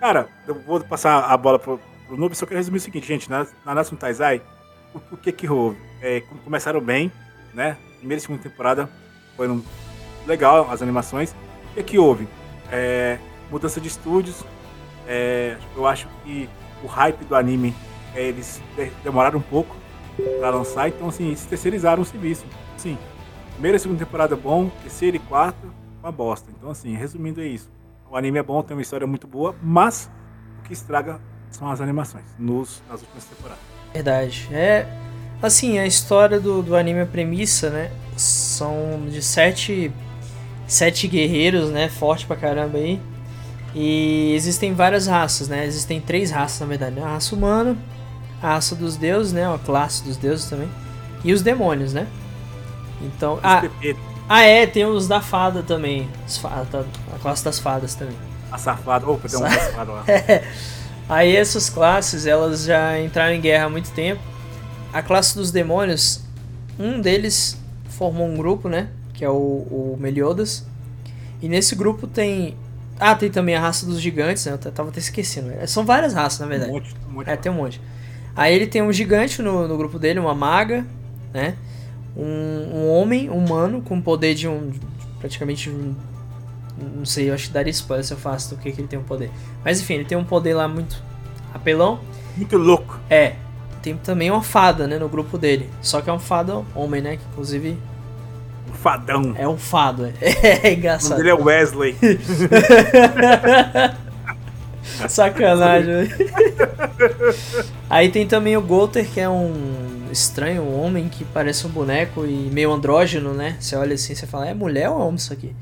[0.00, 3.28] Cara, eu vou passar a bola pro, pro Noob, só quero resumir o seguinte, gente.
[3.30, 4.40] Na, na Natsu no Taizai,
[4.94, 5.78] o, que que houve?
[6.00, 7.12] É, começaram bem,
[7.54, 7.76] né?
[7.98, 8.88] Primeira e segunda temporada
[9.36, 9.62] foram
[10.26, 11.34] legal as animações.
[11.70, 12.28] O que que houve?
[12.70, 13.18] É,
[13.50, 14.44] mudança de estúdios.
[15.06, 16.48] É, eu acho que
[16.82, 17.74] o hype do anime
[18.14, 19.76] é, eles de- demoraram um pouco
[20.38, 22.44] pra lançar, então assim, eles terceirizaram o serviço.
[22.76, 22.98] Sim,
[23.52, 25.68] primeira e segunda temporada bom, terceira e quarta,
[26.02, 26.50] uma bosta.
[26.50, 27.70] Então assim, resumindo é isso.
[28.10, 30.10] O anime é bom, tem uma história muito boa, mas
[30.58, 33.69] o que estraga são as animações nos, nas últimas temporadas.
[33.92, 34.48] Verdade.
[34.52, 34.86] É.
[35.42, 37.90] Assim, a história do, do anime, a premissa, né?
[38.16, 39.90] São de sete.
[40.66, 41.88] Sete guerreiros, né?
[41.88, 43.00] Forte pra caramba aí.
[43.74, 45.64] E existem várias raças, né?
[45.66, 46.94] Existem três raças, na verdade.
[46.96, 47.02] né?
[47.02, 47.76] A raça humana,
[48.42, 49.52] a raça dos deuses, né?
[49.52, 50.68] A classe dos deuses também.
[51.24, 52.06] E os demônios, né?
[53.02, 53.34] Então.
[53.34, 53.62] Os Ah,
[54.28, 56.08] ah é, tem os da fada também.
[56.26, 56.64] Os fa-
[57.14, 58.16] A classe das fadas também.
[58.52, 59.08] a safada.
[59.08, 60.04] Opa, tem um Sa- safado lá.
[61.10, 64.22] Aí essas classes, elas já entraram em guerra há muito tempo.
[64.92, 66.20] A classe dos demônios,
[66.78, 68.88] um deles formou um grupo, né?
[69.12, 70.64] Que é o, o Meliodas.
[71.42, 72.56] E nesse grupo tem.
[72.98, 74.52] Ah, tem também a raça dos gigantes, né?
[74.52, 75.50] Eu tava até esquecendo.
[75.60, 76.72] É, São várias raças, na Um verdade.
[76.72, 77.28] monte, um monte.
[77.30, 77.80] É, tem um monte.
[78.36, 80.86] Aí ele tem um gigante no, no grupo dele, uma maga,
[81.34, 81.56] né?
[82.16, 84.70] Um, um homem humano com poder de um.
[85.18, 85.92] praticamente um.
[86.96, 88.98] Não sei, eu acho que daria spoiler se eu faço do que, que ele tem
[88.98, 89.30] um poder.
[89.64, 91.02] Mas enfim, ele tem um poder lá muito
[91.54, 92.00] apelão.
[92.36, 92.98] Muito louco.
[93.08, 93.34] É.
[93.82, 95.70] Tem também uma fada, né, no grupo dele.
[95.80, 97.16] Só que é um fada homem, né?
[97.16, 97.76] Que inclusive
[98.68, 99.34] Um fadão.
[99.36, 100.12] é um fado.
[100.20, 100.20] É,
[100.68, 101.16] é O engraçado.
[101.16, 101.96] dele é Wesley.
[105.08, 105.94] Sacanagem.
[105.94, 106.08] né?
[107.88, 109.52] Aí tem também o Golter, que é um
[110.10, 113.56] estranho, um homem que parece um boneco e meio andrógeno, né?
[113.60, 115.54] Você olha assim e fala, é mulher ou homem isso aqui?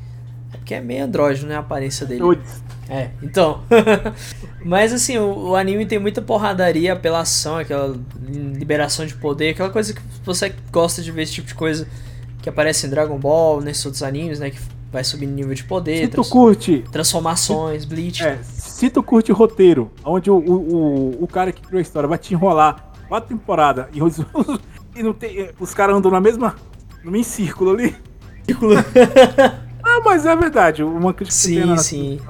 [0.69, 1.57] Porque é meio andrógeno, né?
[1.57, 2.21] A aparência dele.
[2.21, 2.63] Nudes.
[2.91, 3.63] É, então.
[4.63, 7.97] Mas assim, o, o anime tem muita porradaria, apelação, aquela
[8.29, 11.89] liberação de poder, aquela coisa que você gosta de ver esse tipo de coisa
[12.43, 14.51] que aparece em Dragon Ball, nesses outros animes, né?
[14.51, 14.59] Que
[14.93, 18.23] vai subindo nível de poder, Se tu trans- curte, transformações, Bleach.
[18.23, 22.07] é, se tu curte roteiro, onde o, o, o, o cara que criou a história
[22.07, 24.19] vai te enrolar quatro temporadas e, os,
[24.95, 26.57] e não tem, os caras andam na mesma.
[27.03, 27.97] no mesmo círculo ali.
[29.89, 30.83] Ah, mas é verdade.
[30.83, 32.21] Uma crítica que Sim, tem na, sim.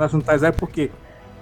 [0.42, 0.90] é porque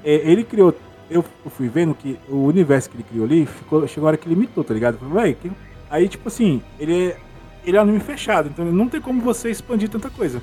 [0.02, 0.74] é, ele criou.
[1.10, 4.28] Eu fui vendo que o universo que ele criou ali ficou, chegou a hora que
[4.28, 4.98] limitou, tá ligado?
[4.98, 5.52] Falei, "Véi, que-"
[5.88, 7.16] aí, tipo assim, ele é,
[7.64, 10.42] ele é um anime fechado, então não tem como você expandir tanta coisa.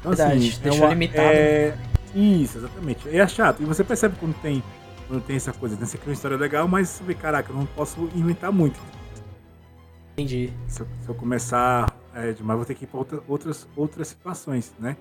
[0.00, 1.28] Então, Verdade, deixou limitado.
[1.28, 1.76] É...
[2.14, 3.08] Isso, exatamente.
[3.08, 3.62] É chato.
[3.62, 4.62] E você percebe quando tem,
[5.06, 5.84] quando tem essa coisa, né?
[5.84, 8.80] Você cria uma história legal, mas você vê, caraca, eu não posso inventar muito.
[10.14, 10.52] Entendi.
[10.66, 14.08] Se eu, se eu começar é, demais, vou ter que ir pra outra- outras, outras
[14.08, 14.96] situações, né?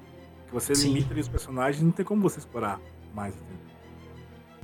[0.47, 0.89] Que você Sim.
[0.89, 2.79] limita ali os personagens, não tem como você explorar
[3.13, 3.57] mais, entendeu?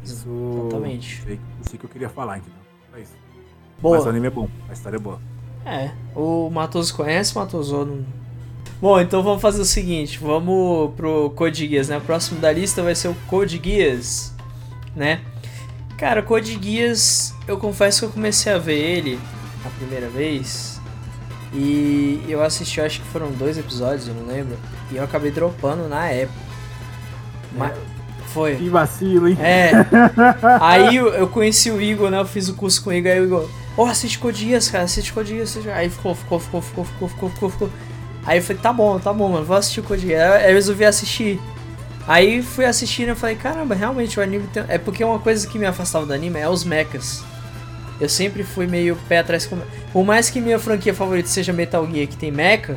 [0.04, 0.28] Isso.
[0.60, 1.22] Exatamente.
[1.24, 2.60] Sei, isso que eu queria falar, entendeu?
[2.96, 3.14] É isso.
[3.78, 4.10] Mas o Boa.
[4.10, 5.20] anime é bom, a história é boa.
[5.66, 8.06] É, o Matoso conhece, o Matoso não.
[8.82, 11.98] Bom, então vamos fazer o seguinte, vamos pro Code Geass, né?
[11.98, 14.34] O próximo da lista vai ser o Code Geass,
[14.96, 15.22] né?
[15.98, 19.18] Cara, Code Geass, eu confesso que eu comecei a ver ele
[19.66, 20.73] a primeira vez
[21.54, 24.58] e eu assisti, acho que foram dois episódios, eu não lembro,
[24.92, 26.40] e eu acabei dropando na época.
[27.56, 27.74] Mas
[28.34, 28.56] foi.
[28.56, 29.38] Que vacilo, hein?
[29.40, 29.72] É.
[30.60, 32.20] Aí eu, eu conheci o Igor, né?
[32.20, 35.14] Eu fiz o curso com o Igor, aí o Igor, ó, assiste Codias, cara, assiste
[35.14, 35.50] Codias.
[35.52, 37.70] assiste- Aí ficou, ficou, ficou, ficou, ficou, ficou, ficou, ficou.
[38.26, 40.20] Aí eu falei, tá bom, tá bom, mano, vou assistir o Codias.
[40.20, 41.40] Aí eu resolvi assistir.
[42.08, 44.64] Aí fui assistindo e falei, caramba, realmente o anime tem...
[44.68, 47.24] É porque uma coisa que me afastava do anime é os mechas.
[48.00, 49.58] Eu sempre fui meio pé atrás com...
[49.92, 52.76] Por mais que minha franquia favorita seja Metal Gear, que tem mecha,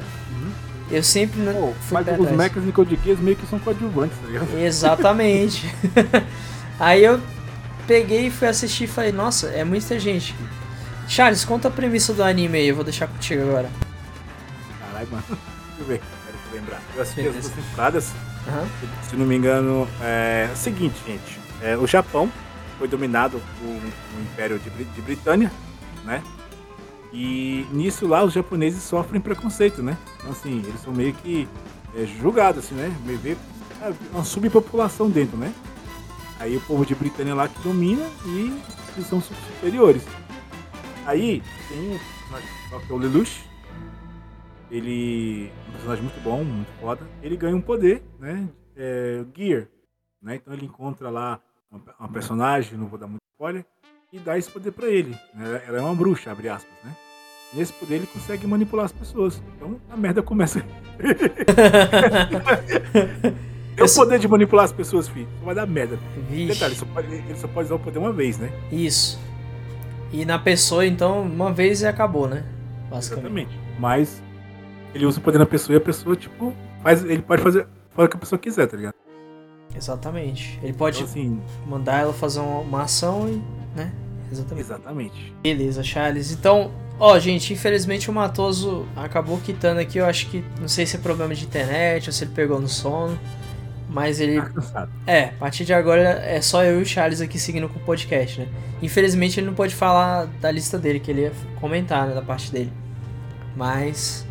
[0.90, 3.58] eu sempre não Pô, fui mas pé os mechas de Code Geass meio que são
[3.58, 4.58] coadjuvantes, tá ligado?
[4.58, 5.68] Exatamente.
[6.78, 7.20] Aí eu
[7.86, 10.34] peguei e fui assistir e falei, nossa, é muita gente.
[11.08, 13.70] Charles, conta a premissa do anime aí, eu vou deixar contigo agora.
[14.80, 15.24] Caralho, mano.
[15.28, 15.38] Deixa
[15.78, 16.82] eu ver, quero te lembrar.
[16.96, 17.48] Eu assisti as Beleza.
[17.48, 18.12] duas temporadas.
[18.48, 18.66] Aham.
[19.08, 21.38] Se não me engano, é o seguinte, gente.
[21.62, 22.30] É, o Japão
[22.78, 25.50] foi dominado o Império de, de Britânia,
[26.04, 26.22] né?
[27.12, 29.96] E nisso lá os japoneses sofrem preconceito, né?
[30.18, 31.48] Então assim, eles são meio que
[31.94, 32.94] é, julgados, assim, né?
[33.04, 33.36] Meio vê
[33.80, 35.52] é, uma subpopulação dentro, né?
[36.38, 38.60] Aí o povo de Britânia lá que domina e
[38.94, 40.02] eles são superiores.
[41.06, 41.98] Aí tem
[42.90, 43.44] o Lelouch.
[44.70, 47.06] Ele um personagem muito bom, muito foda.
[47.22, 48.48] Ele ganha um poder, né?
[48.76, 49.68] É, Gear.
[50.20, 50.34] Né?
[50.36, 53.64] Então ele encontra lá uma, personagem, não vou dar muito spoiler,
[54.12, 55.10] e dá esse poder pra ele.
[55.34, 55.62] né?
[55.66, 56.92] Ela é uma bruxa, abre aspas, né?
[57.54, 59.42] Nesse poder ele consegue manipular as pessoas.
[59.56, 60.64] Então a merda começa.
[63.76, 65.28] É o poder de manipular as pessoas, filho.
[65.44, 65.98] Vai dar merda.
[66.30, 66.54] Vixe.
[66.54, 68.50] Detalhe, ele só, pode, ele só pode usar o poder uma vez, né?
[68.72, 69.20] Isso.
[70.10, 72.42] E na pessoa, então, uma vez e acabou, né?
[72.90, 73.50] Basicamente.
[73.50, 73.78] Exatamente.
[73.78, 74.22] Mas
[74.94, 78.06] ele usa o poder na pessoa e a pessoa, tipo, faz, ele pode fazer faz
[78.06, 78.94] o que a pessoa quiser, tá ligado?
[79.76, 80.58] Exatamente.
[80.62, 83.42] Ele pode Então, assim, mandar ela fazer uma, ação e,
[83.76, 83.92] né?
[84.30, 84.64] Exatamente.
[84.64, 85.34] Exatamente.
[85.42, 86.32] Beleza, Charles.
[86.32, 89.98] Então, ó, gente, infelizmente o Matoso acabou quitando aqui.
[89.98, 92.68] Eu acho que não sei se é problema de internet ou se ele pegou no
[92.68, 93.18] sono.
[93.88, 94.42] Mas ele.
[94.72, 94.88] Tá.
[95.06, 97.82] É, a partir de agora é só eu e o Charles aqui seguindo com o
[97.82, 98.48] podcast, né?
[98.82, 102.50] Infelizmente ele não pode falar da lista dele, que ele ia comentar, né, da parte
[102.50, 102.72] dele.
[103.56, 104.26] Mas.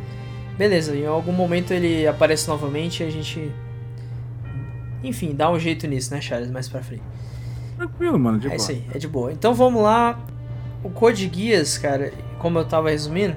[0.57, 3.51] Beleza, em algum momento ele aparece novamente e a gente.
[5.03, 6.49] Enfim, dá um jeito nisso, né, Charles?
[6.49, 7.03] Mais pra frente.
[7.77, 8.39] Tranquilo, mano.
[8.39, 8.55] De é boa.
[8.57, 9.31] isso aí, é de boa.
[9.31, 10.19] Então vamos lá.
[10.83, 13.35] O Code Geass, cara, como eu tava resumindo,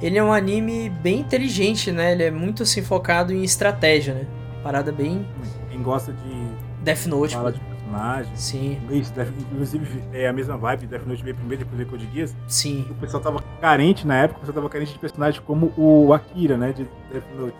[0.00, 2.12] ele é um anime bem inteligente, né?
[2.12, 4.26] Ele é muito assim focado em estratégia, né?
[4.62, 5.26] Parada bem
[5.70, 6.46] Quem gosta de
[6.82, 7.34] Death Note.
[7.34, 8.32] fala de personagem.
[8.36, 9.12] Sim, Isso,
[9.52, 10.86] inclusive é a mesma vibe.
[10.88, 12.34] Death Note veio primeiro, depois veio Code Geass.
[12.48, 12.86] sim.
[12.90, 16.56] O pessoal tava carente na época, o pessoal tava carente de personagens como o Akira,
[16.56, 16.72] né?
[16.72, 17.54] De Death Note.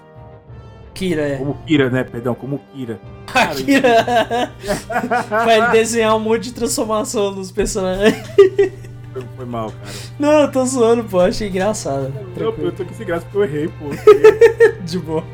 [0.95, 1.37] Kira, é.
[1.37, 2.05] Como Kira, né?
[2.05, 3.01] Perdão, como Kira.
[3.27, 4.53] Cara, Kira.
[5.57, 8.17] ele desenhar um monte de transformação nos personagens.
[9.13, 9.93] Foi, foi mal, cara.
[10.19, 11.21] Não, eu tô zoando, pô.
[11.21, 12.13] Achei engraçado.
[12.37, 13.87] Eu, eu tô aqui sem graça porque eu errei, pô.
[14.85, 15.25] De boa.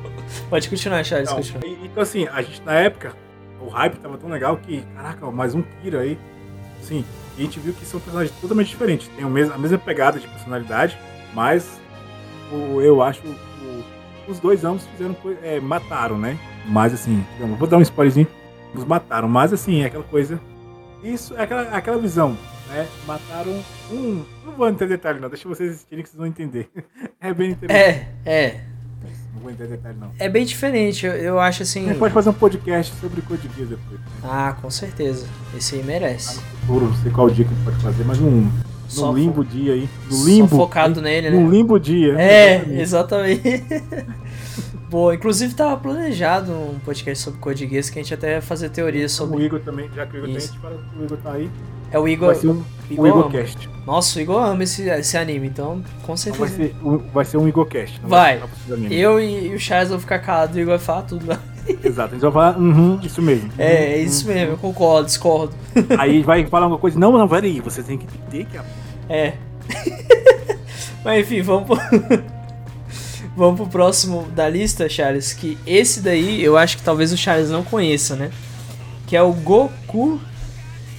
[0.51, 1.63] Pode continuar, Charles, Não, continua.
[1.85, 3.13] então, assim, a gente na época,
[3.61, 6.19] o hype tava tão legal que, caraca, ó, mais um Kira aí.
[6.83, 7.05] Sim,
[7.37, 9.09] e a gente viu que são personagens totalmente diferentes.
[9.09, 10.99] Tem a mesma pegada de personalidade,
[11.35, 11.81] mas
[12.53, 13.23] o, eu acho
[14.29, 16.39] os dois ambos fizeram é, mataram, né?
[16.67, 18.27] Mas assim, eu vou dar um spoilerzinho,
[18.75, 20.41] os mataram, mas assim, é aquela coisa.
[21.03, 22.37] Isso é aquela, aquela visão,
[22.69, 22.87] né?
[23.07, 24.25] Mataram um.
[24.45, 26.69] Não vou entrar em detalhe, não, deixa vocês assistirem que vocês vão entender.
[27.21, 28.07] É bem interessante.
[28.25, 28.61] É, é.
[29.35, 30.13] Não vou entrar em detalhe, não.
[30.21, 31.05] É bem diferente.
[31.05, 31.85] Eu, eu acho assim.
[31.85, 33.99] Gente pode fazer um podcast sobre Code Geass depois.
[33.99, 34.07] Né?
[34.23, 35.27] Ah, com certeza.
[35.57, 36.41] Esse aí merece.
[36.61, 38.49] Futuro, não sei qual dia que a gente pode fazer, mas um
[38.89, 39.89] no Só limbo dia aí.
[40.11, 40.49] No Só limbo.
[40.57, 41.51] focado nele, No né?
[41.57, 42.15] limbo dia.
[42.19, 43.43] É, exatamente.
[44.91, 48.71] Boa, inclusive tava planejado um podcast sobre Code Geass que a gente até ia fazer
[48.71, 49.45] teorias O sobre.
[49.45, 50.49] Igor também, já que o Igor tem, a Isso.
[50.53, 51.51] gente fala o Igor tá aí.
[51.91, 52.29] É o Igor.
[52.29, 53.21] Vai ser um, Igor um ama.
[53.29, 53.71] Igorcast.
[53.87, 56.57] Nossa, o Igor ama esse, esse anime, então com Vai certeza.
[56.57, 58.01] ser, um- vai ser um Igorcast.
[58.03, 58.41] não Vai.
[58.67, 58.95] ser Anime.
[58.97, 61.39] Eu e, e o Charles vão ficar calados e o Igor vai falar tudo lá.
[61.85, 63.51] Exato, a gente vai falar, uhum, isso mesmo.
[63.59, 64.35] É, é isso uhum.
[64.35, 65.55] mesmo, eu concordo, discordo.
[65.99, 68.59] Aí vai falar uma coisa, não, não, peraí, você tem que ter que.
[69.09, 69.35] É.
[71.05, 71.79] Mas enfim, vamos pro...
[73.37, 75.33] vamos pro próximo da lista, Charles.
[75.33, 78.31] Que esse daí eu acho que talvez o Charles não conheça, né?
[79.07, 80.21] Que é o Goku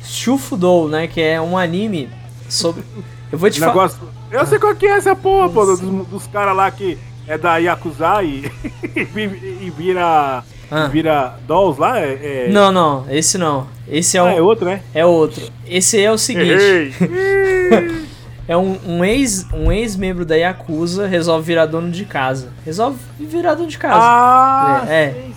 [0.04, 1.08] Shufudou, né?
[1.08, 2.10] Que é um anime
[2.48, 2.84] sobre.
[3.32, 3.74] Eu vou te falar.
[3.74, 4.00] Negócio.
[4.32, 6.98] Eu sei qual que é essa porra, pô, dos, dos caras lá que
[7.30, 8.44] é da Yakuza e,
[9.62, 10.44] e vira.
[10.72, 10.86] Ah.
[10.88, 12.00] Vira Dolls lá?
[12.00, 12.50] É, é...
[12.52, 13.65] Não, não, esse não.
[13.88, 14.82] Esse é, Ah, um, é outro, né?
[14.94, 15.42] é outro.
[15.68, 16.94] Esse é o seguinte.
[18.48, 22.50] É um, um ex um ex-membro da Yakuza resolve virar dono de casa.
[22.65, 24.00] Resolve virar dono de casa.
[24.02, 25.30] Ah, É, é.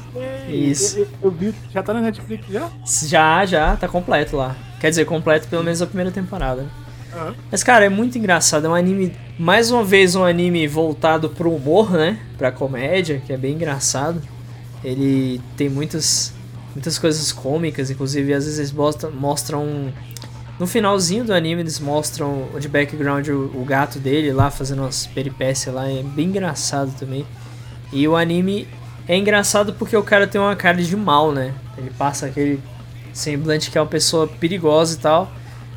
[0.46, 0.54] sei.
[0.70, 0.98] Isso.
[1.00, 2.70] Eu- eu vi, já tá na Netflix já?
[3.06, 4.56] Já, já, tá completo lá.
[4.80, 6.64] Quer dizer, completo pelo menos a primeira temporada.
[7.14, 7.34] Aham.
[7.50, 8.66] Mas, cara, é muito engraçado.
[8.66, 12.18] É um anime, mais uma vez, um anime voltado pro humor, né?
[12.38, 14.20] Pra comédia, que é bem engraçado.
[14.82, 16.32] Ele tem muitas,
[16.74, 19.92] muitas coisas cômicas, inclusive, às vezes eles mostram, mostram.
[20.58, 25.06] No finalzinho do anime, eles mostram de background o, o gato dele lá fazendo umas
[25.06, 25.88] peripécias lá.
[25.88, 27.26] É bem engraçado também.
[27.92, 28.66] E o anime
[29.06, 31.52] é engraçado porque o cara tem uma cara de mal, né?
[31.76, 32.60] Ele passa aquele
[33.12, 35.32] semblante que é uma pessoa perigosa e tal.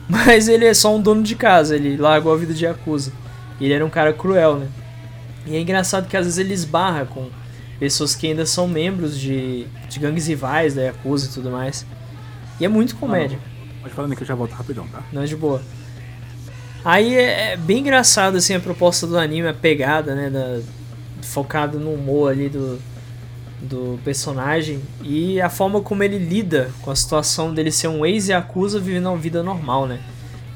[0.08, 3.12] Mas ele é só um dono de casa, ele largou a vida de Yakuza.
[3.60, 4.68] E ele era um cara cruel, né?
[5.46, 7.30] E é engraçado que às vezes ele esbarra com
[7.80, 11.86] pessoas que ainda são membros de, de gangues rivais da Yakuza e tudo mais.
[12.60, 13.40] E é muito comédia,
[13.82, 15.04] Pode falar que eu já volto rapidão, tá?
[15.14, 15.62] não é de boa.
[16.84, 20.60] Aí é, é bem engraçado assim a proposta do anime, a pegada, né, da,
[21.22, 22.80] focado no humor ali do,
[23.62, 28.80] do personagem e a forma como ele lida com a situação dele ser um ex-yakuza
[28.80, 30.00] vivendo uma vida normal, né?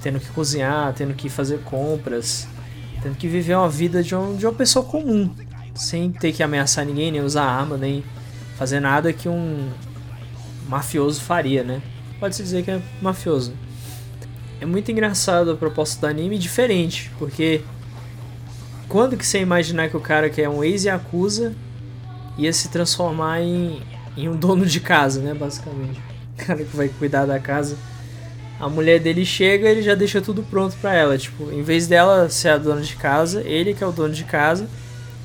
[0.01, 2.47] Tendo que cozinhar, tendo que fazer compras,
[3.01, 5.33] tendo que viver uma vida de, um, de uma pessoa comum,
[5.75, 8.03] sem ter que ameaçar ninguém, nem usar arma, nem
[8.57, 9.69] fazer nada que um
[10.67, 11.81] mafioso faria, né?
[12.19, 13.53] Pode-se dizer que é mafioso.
[14.59, 17.61] É muito engraçado a proposta do anime, diferente, porque
[18.89, 21.55] quando que você imaginar que o cara que é um ex-yakuza
[22.39, 23.81] ia se transformar em,
[24.15, 25.99] em um dono de casa, né, basicamente.
[26.33, 27.77] O cara que vai cuidar da casa.
[28.59, 31.17] A mulher dele chega ele já deixa tudo pronto pra ela.
[31.17, 34.23] Tipo, em vez dela ser a dona de casa, ele que é o dono de
[34.23, 34.67] casa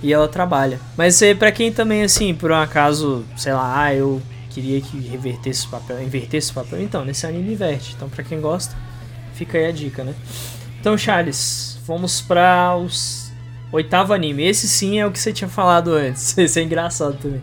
[0.02, 0.78] e ela trabalha.
[0.96, 4.20] Mas isso aí é pra quem também, assim, por um acaso, sei lá, ah, eu
[4.50, 6.82] queria que revertesse o papel, invertesse o papel.
[6.82, 7.94] Então, nesse anime inverte.
[7.96, 8.76] Então, pra quem gosta,
[9.34, 10.14] fica aí a dica, né?
[10.80, 13.23] Então, Charles, vamos pra os
[13.74, 14.44] oitavo anime.
[14.46, 16.36] Esse sim é o que você tinha falado antes.
[16.38, 17.40] Esse é engraçado também.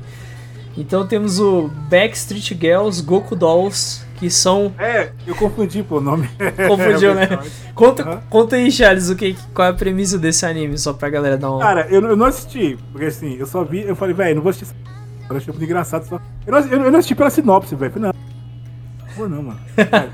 [0.78, 4.74] Então temos o Backstreet Girls Goku Dolls, que são.
[4.80, 6.30] É, eu confundi pô, o nome.
[6.68, 7.28] Confundiu, né?
[7.76, 8.20] Conta, Uhum.
[8.30, 11.52] conta aí, Charles, o que, qual é a premissa desse anime, só pra galera dar
[11.52, 11.60] uma.
[11.60, 14.50] Cara, eu, eu não assisti, porque assim, eu só vi, eu falei, velho, não vou
[14.52, 14.74] assistir.
[15.30, 16.06] Eu achei muito engraçado.
[16.08, 16.20] Só...
[16.48, 17.92] Eu, não, eu, eu não assisti pela sinopse, velho.
[17.98, 18.14] Não.
[19.18, 19.60] Vou não, mano.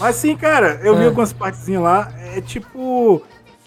[0.00, 1.06] Mas sim, cara, eu vi Ah.
[1.06, 2.12] algumas partezinhas lá.
[2.34, 3.22] É tipo.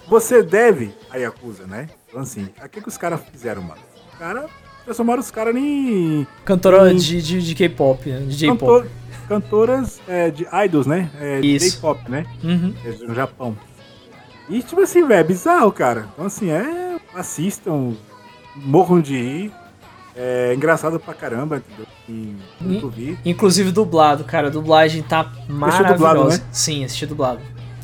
[0.09, 1.87] Você deve a Yakuza, né?
[2.07, 3.79] Então assim, o que, que os caras fizeram, mano?
[4.11, 4.49] Os caras
[4.83, 6.25] transformaram os caras em.
[6.43, 6.95] Cantora Sim.
[6.97, 8.19] de, de, de K-pop, né?
[8.27, 8.87] de cantor-
[9.27, 11.09] cantoras é, de idols, né?
[11.19, 11.71] É, de Isso.
[11.75, 12.25] J-pop, né?
[12.43, 12.73] Uhum.
[12.83, 13.55] É no Japão.
[14.49, 16.07] E tipo assim, velho, é bizarro, cara.
[16.13, 16.97] Então assim, é.
[17.13, 17.93] Assistam,
[18.55, 19.51] morram de rir.
[20.15, 21.85] É engraçado pra caramba, entendeu?
[22.09, 23.17] E muito vi.
[23.23, 24.47] Inclusive dublado, cara.
[24.47, 25.93] A dublagem tá maravilhosa.
[25.93, 26.41] dublado, né?
[26.51, 27.39] Sim, assisti dublado.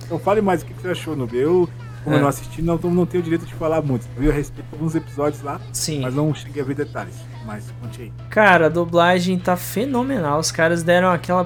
[0.05, 1.37] Então fale mais o que você achou, Nube.
[1.37, 1.69] Eu,
[2.05, 2.19] como É.
[2.19, 4.07] eu não assisti, não, não tenho o direito de falar muito.
[4.15, 5.99] Eu vi a respeito de alguns episódios lá, Sim.
[6.01, 7.15] mas não cheguei a ver detalhes.
[7.45, 8.13] Mas conte aí.
[8.29, 10.39] Cara, a dublagem tá fenomenal.
[10.39, 11.45] Os caras deram aquela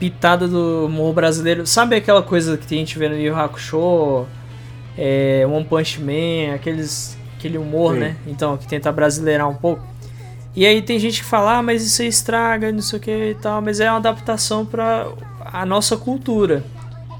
[0.00, 1.66] pitada do humor brasileiro.
[1.66, 4.26] Sabe aquela coisa que a gente vê no Yu Hakusho?
[4.98, 8.00] É, One Punch Man, aqueles, aquele humor, Sim.
[8.00, 8.16] né?
[8.26, 9.86] Então, que tenta brasileirar um pouco.
[10.54, 13.10] E aí tem gente que fala, ah, mas isso aí estraga, não sei o que
[13.30, 13.62] e tal.
[13.62, 15.06] Mas é uma adaptação pra
[15.46, 16.62] a nossa cultura,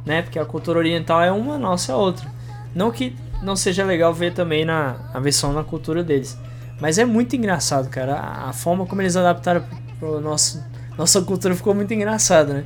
[0.04, 0.20] né?
[0.22, 2.30] Porque a cultura oriental é uma, a nossa é outra.
[2.74, 6.38] Não que não seja legal ver também na a versão na cultura deles.
[6.80, 8.14] Mas é muito engraçado, cara.
[8.14, 9.64] A, a forma como eles adaptaram
[9.98, 10.62] pro nosso
[10.96, 12.64] nossa cultura ficou muito engraçada, né?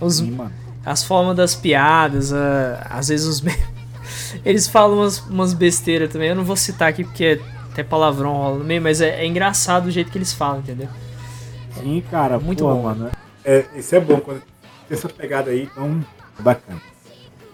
[0.00, 0.52] Os, Sim, mano.
[0.84, 3.42] as formas das piadas, a- às vezes os
[4.44, 6.28] eles falam umas, umas besteiras também.
[6.28, 7.40] Eu não vou citar aqui porque é
[7.72, 10.88] até palavrão rola no meio, mas é, é engraçado o jeito que eles falam, entendeu?
[11.74, 12.38] Sim, cara.
[12.38, 12.82] Muito pô, bom.
[12.82, 13.10] mano.
[13.44, 14.42] É, isso é bom quando
[14.88, 16.04] tem essa pegada aí tão
[16.38, 16.80] bacana.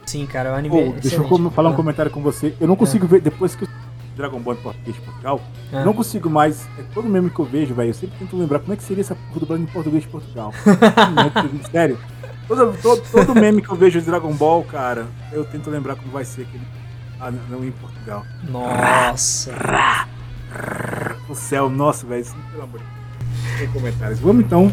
[0.06, 0.92] Sim, cara, é um anime.
[0.92, 2.54] Pô, deixa eu falar um Ah, comentário com você.
[2.60, 3.68] Eu não consigo ver, depois que eu
[4.16, 5.40] Dragon Ball em português Portugal,
[5.72, 5.84] ah.
[5.84, 6.68] não consigo mais.
[6.78, 7.90] É todo meme que eu vejo, velho.
[7.90, 10.52] Eu sempre tento lembrar como é que seria essa porra dublada em português de Portugal.
[11.70, 11.98] Sério.
[12.46, 16.10] Todo, todo, todo meme que eu vejo de Dragon Ball, cara, eu tento lembrar como
[16.10, 16.64] vai ser aquele.
[17.18, 18.24] Ah, não, não em Portugal.
[18.48, 19.52] Nossa.
[21.28, 22.22] O céu, nossa, velho.
[22.22, 23.58] Isso, pelo amor de Deus.
[23.58, 24.20] Sem comentários.
[24.20, 24.72] Vamos então.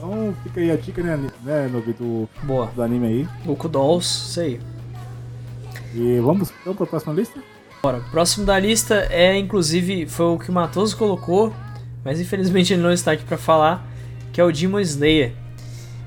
[0.00, 2.70] Então fica aí a dica, né, né Novi, do, Boa.
[2.74, 3.28] do anime aí.
[3.44, 4.58] Goku Dolls, isso aí.
[5.94, 7.38] E vamos então pra próxima lista?
[7.82, 8.00] Bora.
[8.10, 11.52] Próximo da lista é, inclusive, foi o que o Matoso colocou,
[12.02, 13.86] mas infelizmente ele não está aqui pra falar,
[14.32, 15.34] que é o Demon Slayer.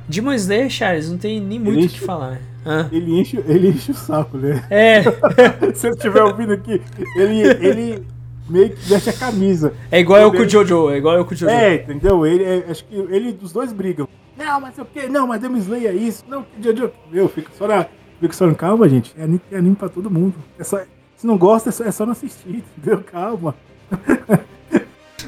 [0.10, 2.32] Demon Slayer, Charles, não tem nem muito o que falar.
[2.32, 2.42] né?
[2.66, 2.90] Hã?
[2.92, 4.66] Ele enche, ele enche o saco, né?
[4.72, 5.04] É,
[5.76, 6.82] Se você estiver ouvindo aqui,
[7.16, 8.08] ele, ele
[8.50, 9.74] meio que veste a camisa.
[9.92, 11.52] é igual eu com o Jojo, é igual eu com o Jojo.
[11.52, 12.26] É, entendeu?
[12.26, 14.08] Ele, é, acho que ele, os dois brigam.
[14.38, 15.08] Não, mas o quê?
[15.08, 16.24] Não, mas Demon Slayer é isso.
[16.28, 16.92] Não, Jojo.
[17.12, 17.86] Eu fico só na.
[18.20, 19.14] Fico só no calma, gente.
[19.18, 20.36] É anime, é anime pra todo mundo.
[20.58, 20.82] É só,
[21.16, 23.04] se não gosta, é só, é só não assistir, entendeu?
[23.04, 23.56] Calma.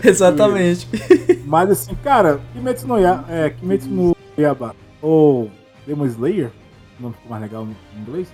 [0.03, 0.87] Exatamente.
[1.45, 5.49] Mas assim, cara, Kimetsu no, Ya, é, Kimetsu no Yaba ou
[5.85, 6.51] Demon Slayer,
[6.99, 8.27] o nome ficou mais legal no inglês.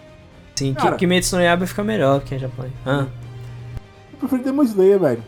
[0.55, 0.95] Sim, Cara.
[0.95, 2.73] Kimetsu no Yaiba fica melhor que em japonês.
[2.85, 3.07] Hã?
[4.21, 5.23] Eu prefiro Demon Slayer, velho.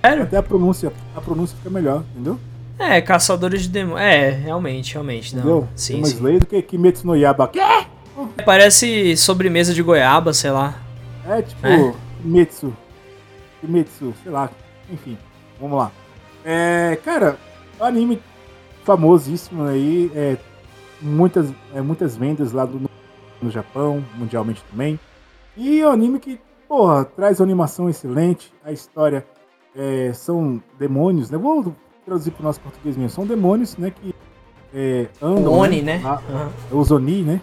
[0.00, 0.22] Sério?
[0.24, 2.38] Até a pronúncia, a pronúncia fica melhor, entendeu?
[2.78, 4.00] É, caçadores de demônios.
[4.00, 5.34] É, realmente, realmente.
[5.34, 5.40] Não.
[5.42, 5.68] Entendeu?
[5.76, 6.14] Sim, Demon sim.
[6.16, 7.48] Slayer do que Kimetsu no Yaba.
[7.48, 7.60] Quê?
[8.44, 10.80] Parece sobremesa de goiaba, sei lá.
[11.28, 11.94] É tipo, É?
[12.20, 12.76] Kimetsu.
[13.60, 14.50] Kimetsu, sei lá.
[14.90, 15.16] Enfim,
[15.60, 15.92] vamos lá.
[16.44, 17.38] É, cara,
[17.80, 18.20] um anime
[18.84, 20.10] famosíssimo aí.
[20.14, 20.36] É,
[21.00, 22.90] muitas, é, muitas vendas lá do,
[23.40, 24.98] no Japão, mundialmente também.
[25.56, 26.40] E é um anime que,
[26.72, 28.50] porra, traz uma animação excelente.
[28.64, 29.26] A história
[29.76, 31.36] é, são demônios, né?
[31.36, 31.74] Vou
[32.06, 33.10] traduzir para o nosso português mesmo.
[33.10, 33.90] São demônios, né?
[33.90, 34.14] Que
[34.74, 35.52] é, andam.
[35.52, 36.00] Oni, né?
[36.02, 36.50] lá- Aham.
[36.70, 37.40] os Oni, né?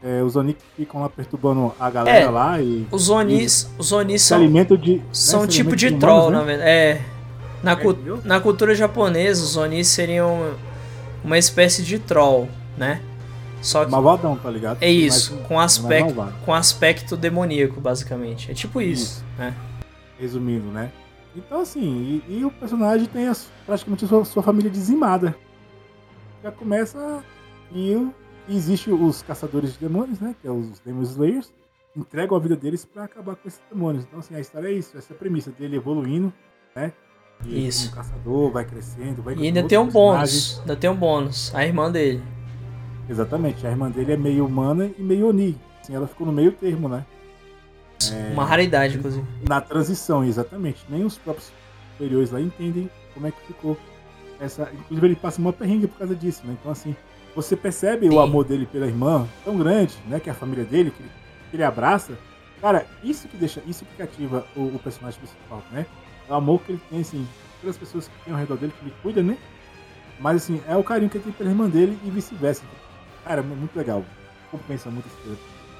[0.00, 3.90] É, os Oni que ficam lá perturbando a galera É, lá e Os Onis, os
[3.90, 5.02] Onis são, alimentam de.
[5.12, 6.46] são né, tipo de troll, humanos, na né?
[6.46, 6.70] verdade.
[6.70, 7.02] É.
[7.64, 8.20] Na, cu- entendeu?
[8.24, 10.52] na cultura japonesa, os Onis seriam
[11.24, 13.02] uma espécie de troll, né?
[13.62, 14.78] Só que Malvadão, tá ligado?
[14.82, 18.50] é isso, Mais- com aspecto, com aspecto demoníaco, basicamente.
[18.50, 19.24] É tipo isso, Isso.
[19.38, 19.54] né?
[20.18, 20.90] Resumindo, né?
[21.36, 25.34] Então, assim, e, e o personagem tem as- praticamente a sua, sua família dizimada.
[26.42, 27.22] Já começa.
[27.72, 27.92] E,
[28.48, 30.34] e existe os caçadores de demônios, né?
[30.40, 31.52] Que é os Demon Slayers.
[31.96, 34.04] Entregam a vida deles pra acabar com esses demônios.
[34.04, 34.96] Então, assim, a história é isso.
[34.96, 36.32] Essa é a premissa dele evoluindo,
[36.74, 36.92] né?
[37.44, 37.90] E Isso.
[37.90, 40.58] como caçador, vai crescendo, vai E ainda tem um bônus.
[40.60, 41.54] Ainda tem um bônus.
[41.54, 42.22] A irmã dele.
[43.10, 45.58] Exatamente, a irmã dele é meio humana e meio Oni.
[45.82, 47.04] Assim, ela ficou no meio termo, né?
[48.32, 49.26] Uma raridade, inclusive.
[49.48, 50.84] Na transição, exatamente.
[50.88, 51.52] Nem os próprios
[51.92, 53.76] superiores lá entendem como é que ficou
[54.38, 54.70] essa.
[54.72, 56.56] Inclusive, ele passa uma perrengue por causa disso, né?
[56.58, 56.94] Então, assim,
[57.34, 58.14] você percebe Sim.
[58.14, 60.20] o amor dele pela irmã tão grande, né?
[60.20, 61.10] Que é a família dele, que ele,
[61.50, 62.16] que ele abraça.
[62.60, 65.84] Cara, isso que deixa, isso que cativa o, o personagem principal, né?
[66.28, 67.26] O amor que ele tem, assim,
[67.60, 69.36] pelas pessoas que tem ao redor dele, que ele cuida, né?
[70.20, 72.62] Mas assim, é o carinho que ele tem pela irmã dele e vice-versa.
[73.24, 74.04] Cara, é muito legal.
[74.50, 75.06] Compensa muito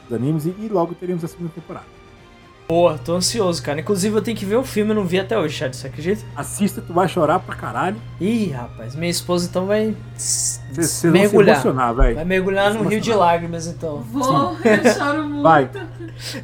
[0.09, 1.87] os animes e, e logo teremos a segunda temporada.
[2.69, 3.81] Boa, tô ansioso, cara.
[3.81, 6.25] Inclusive eu tenho que ver o filme, eu não vi até hoje, Chad, você acredita?
[6.37, 7.97] Assista, tu vai chorar pra caralho.
[8.21, 11.61] Ih, rapaz, minha esposa então vai s- Você mergulhar.
[11.61, 13.99] vai mergulhar no rio de lágrimas, então.
[14.03, 15.43] Vou, eu choro muito.
[15.43, 15.69] Vai.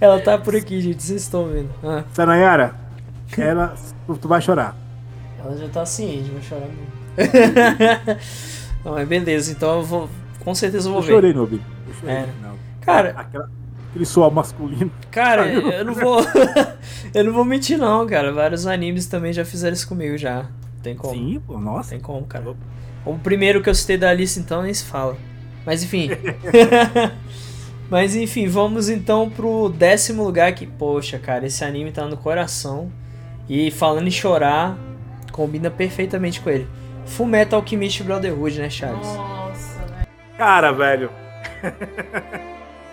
[0.00, 1.70] Ela tá por aqui, gente, vocês estão vendo.
[1.84, 2.74] Ah, Sanayara,
[3.38, 3.76] ela,
[4.20, 4.74] tu, vai chorar.
[5.38, 6.96] ela já tá ciente, vai chorar muito.
[8.84, 10.08] não, mas beleza, então eu vou.
[10.46, 11.12] Com certeza eu vou Eu ver.
[11.12, 11.60] chorei, Nubi.
[11.88, 12.20] Eu chorei É.
[12.40, 12.56] no.
[12.80, 13.50] Cara, Aquela,
[13.90, 14.90] aquele suor masculino.
[15.10, 16.20] cara, eu não vou.
[17.12, 18.32] eu não vou mentir, não, cara.
[18.32, 20.46] Vários animes também já fizeram isso comigo já.
[20.84, 21.12] Tem como.
[21.12, 21.90] Sim, pô, nossa.
[21.90, 22.54] Tem como, cara.
[23.04, 25.16] O primeiro que eu citei da lista, então, nem se fala.
[25.66, 26.10] Mas enfim.
[27.90, 32.90] Mas enfim, vamos então pro décimo lugar que, poxa, cara, esse anime tá no coração.
[33.48, 34.76] E falando em chorar,
[35.32, 36.68] combina perfeitamente com ele.
[37.04, 39.06] Fullmetal Alchemist Brotherhood, né, Charles?
[40.38, 41.10] Cara, velho.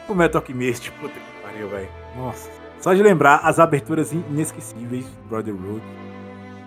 [0.08, 1.90] o Metal Alchemist, puta que pariu, velho.
[2.16, 2.50] Nossa.
[2.80, 5.82] Só de lembrar as aberturas in- inesquecíveis do Brotherhood.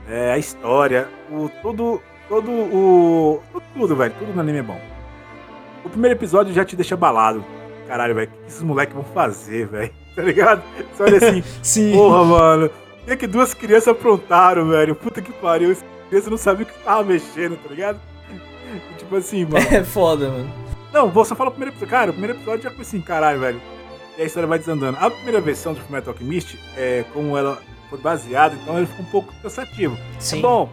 [0.08, 4.80] É, a história, o todo, todo o tudo, tudo, velho, tudo no anime é bom.
[5.84, 7.44] O primeiro episódio já te deixa abalado.
[7.86, 9.90] Caralho, velho, o que esses moleques vão fazer, velho?
[10.16, 10.62] Tá ligado?
[10.94, 11.92] Você olha assim, Sim.
[11.92, 12.70] porra, mano.
[13.04, 14.94] Que, é que duas crianças aprontaram, velho?
[14.94, 15.70] Puta que pariu.
[15.70, 18.00] As crianças não sabiam o que tava mexendo, tá ligado?
[18.30, 19.62] E, tipo assim, mano.
[19.70, 20.50] É foda, mano.
[20.92, 21.90] Não, vou só falar o primeiro episódio.
[21.90, 23.60] Cara, o primeiro episódio já foi assim, caralho, velho.
[24.16, 24.96] E a história vai desandando.
[25.00, 27.58] A primeira versão do Fullmetal Alchemist, é, como ela
[27.90, 29.96] foi baseada, então ele ficou um pouco cansativo.
[30.18, 30.38] Sim.
[30.38, 30.68] É bom,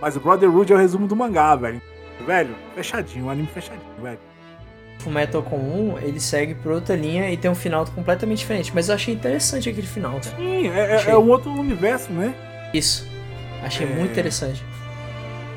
[0.00, 1.80] mas o Brotherhood é o resumo do mangá, velho.
[2.24, 4.18] Velho, fechadinho, um anime fechadinho, velho.
[5.00, 8.70] Fullmetal comum, ele segue por outra linha e tem um final completamente diferente.
[8.74, 10.36] Mas eu achei interessante aquele final, cara.
[10.36, 12.32] Sim, é, é- é um outro universo, né?
[12.72, 13.06] Isso.
[13.62, 13.90] Achei É.
[13.90, 14.62] muito interessante.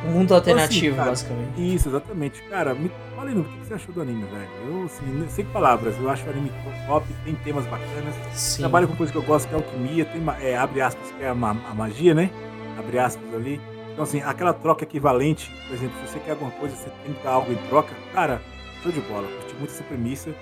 [0.05, 1.75] Um mundo alternativo, cara, basicamente.
[1.75, 2.41] Isso, exatamente.
[2.49, 2.91] Cara, me
[3.25, 4.47] Nuno, o que você achou do anime, velho?
[4.69, 6.51] Eu, assim, nem- sem palavras, eu acho o anime
[6.87, 8.15] top, tem temas bacanas.
[8.33, 8.61] Sim.
[8.61, 11.27] Trabalha com coisa que eu gosto, que é alquimia, tem, é, abre aspas, que é
[11.27, 12.29] a, a magia, né?
[12.77, 13.59] Abre aspas ali.
[13.91, 17.23] Então, assim, aquela troca equivalente, por exemplo, se você quer alguma coisa, você tem que
[17.23, 17.93] dar algo em troca.
[18.13, 18.41] Cara,
[18.83, 19.27] show de bola.
[19.27, 20.33] Curti muito essa premissa.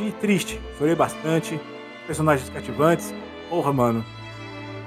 [0.00, 1.60] E triste, chorei bastante.
[2.06, 3.12] Personagens cativantes.
[3.50, 4.04] Porra, mano.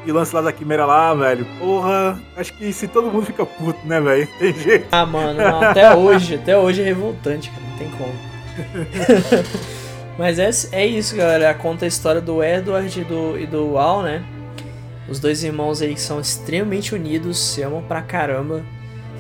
[0.08, 1.46] E lance lá da quimera lá, velho.
[1.60, 4.26] Porra, acho que se todo mundo fica puto, né, velho?
[4.40, 4.88] Tem jeito.
[4.90, 8.14] Ah, mano, não, até hoje, até hoje é revoltante, cara, não tem como.
[10.18, 11.54] Mas é, é isso, galera.
[11.54, 14.24] Conta a história do Edward e do, e do Al, né?
[15.10, 18.64] Os dois irmãos aí que são extremamente unidos, se amam pra caramba.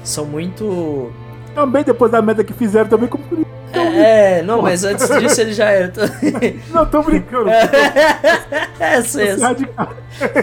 [0.06, 1.12] São muito.
[1.54, 3.46] Também depois da merda que fizeram, também como.
[3.74, 5.92] É, não, mas antes disso ele já era.
[6.74, 7.50] Não, tô brincando.
[8.80, 9.94] é, sei, Esse radical.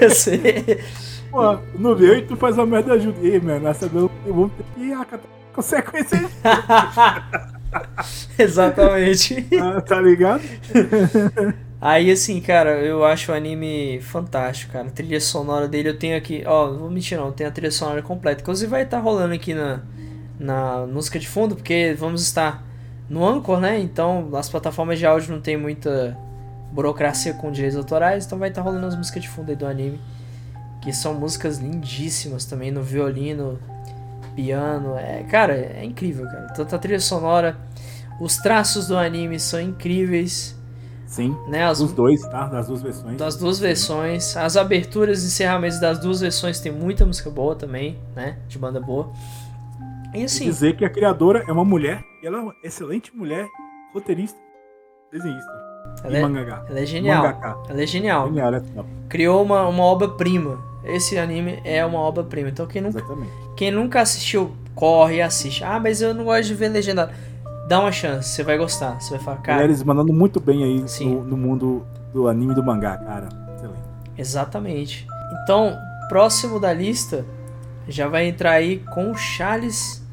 [0.00, 0.84] eu sei.
[1.30, 3.18] Pô, no veio e tu faz uma merda ajuda.
[3.22, 4.10] Ei, mano, essa não.
[4.26, 6.20] Vamos ter que acatar consequências,
[8.38, 9.42] Exatamente.
[9.42, 10.42] tá- tá ligado?
[11.80, 14.86] Aí, assim, cara, eu acho o anime fantástico, cara.
[14.88, 16.42] A trilha sonora dele eu tenho aqui.
[16.46, 17.30] Ó, não vou mentir, não.
[17.32, 18.42] Tem a trilha sonora completa.
[18.42, 19.80] Inclusive, vai estar rolando aqui na,
[20.38, 22.64] na música de fundo, porque vamos estar
[23.08, 23.78] no Anchor, né?
[23.80, 26.16] Então, as plataformas de áudio não tem muita
[26.72, 28.26] burocracia com direitos autorais.
[28.26, 30.00] Então, vai estar rolando as músicas de fundo aí do anime.
[30.80, 33.58] Que são músicas lindíssimas também, no violino,
[34.34, 34.96] piano.
[34.96, 36.48] É, cara, é incrível, cara.
[36.48, 37.56] Tanto a trilha sonora.
[38.20, 40.54] Os traços do anime são incríveis,
[41.06, 41.36] Sim.
[41.48, 41.64] né?
[41.64, 42.46] As, Os dois, tá?
[42.46, 43.16] Das duas versões.
[43.16, 44.36] das duas versões.
[44.36, 48.36] As aberturas e encerramentos das duas versões tem muita música boa também, né?
[48.48, 49.10] De banda boa.
[50.14, 53.46] E assim, dizer que a criadora é uma mulher, e ela é uma excelente mulher,
[53.92, 54.38] roteirista,
[55.12, 55.64] desenhista
[56.02, 57.22] ela e é, ela é genial.
[57.22, 57.56] Mangaka.
[57.68, 58.26] Ela é genial.
[58.26, 58.52] Genial?
[58.74, 60.58] Não, Criou uma, uma obra-prima.
[60.84, 62.48] Esse anime é uma obra-prima.
[62.48, 63.30] Então quem nunca, Exatamente.
[63.56, 65.62] quem nunca assistiu, corre e assiste.
[65.62, 67.12] Ah, mas eu não gosto de ver legendado.
[67.68, 69.00] Dá uma chance, você vai gostar.
[69.00, 72.54] Você vai falar, cara, Mulheres mandando muito bem aí no, no mundo do anime e
[72.54, 73.28] do mangá, cara.
[73.56, 73.78] Excelente.
[74.18, 75.06] Exatamente.
[75.42, 75.76] Então,
[76.08, 77.24] próximo da lista
[77.88, 80.03] já vai entrar aí com o Charles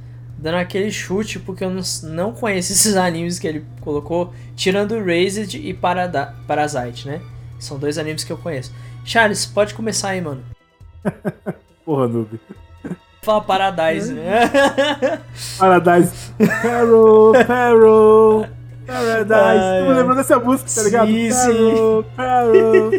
[0.42, 5.54] dando aquele chute, porque eu não, não conheço esses animes que ele colocou, tirando Raised
[5.54, 7.22] e Parada Parasite, né?
[7.60, 8.74] São dois animes que eu conheço.
[9.06, 10.44] Charles, pode começar aí, mano.
[11.86, 12.40] Porra, noob.
[13.22, 14.50] Fala Paradise, né?
[15.60, 16.34] Paradise.
[16.62, 18.48] Carol, Carol.
[18.88, 19.34] Paradise.
[19.34, 21.08] Ai, Tô lembrando dessa música, tá ligado?
[21.08, 22.92] Sim, Carol.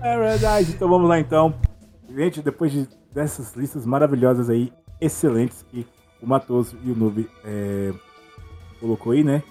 [0.00, 0.72] Paradise.
[0.72, 1.54] Então vamos lá, então.
[2.08, 5.86] Gente, depois de, dessas listas maravilhosas aí, excelentes, que
[6.20, 7.92] o Matoso e o Noob é,
[8.80, 9.42] colocou aí, né?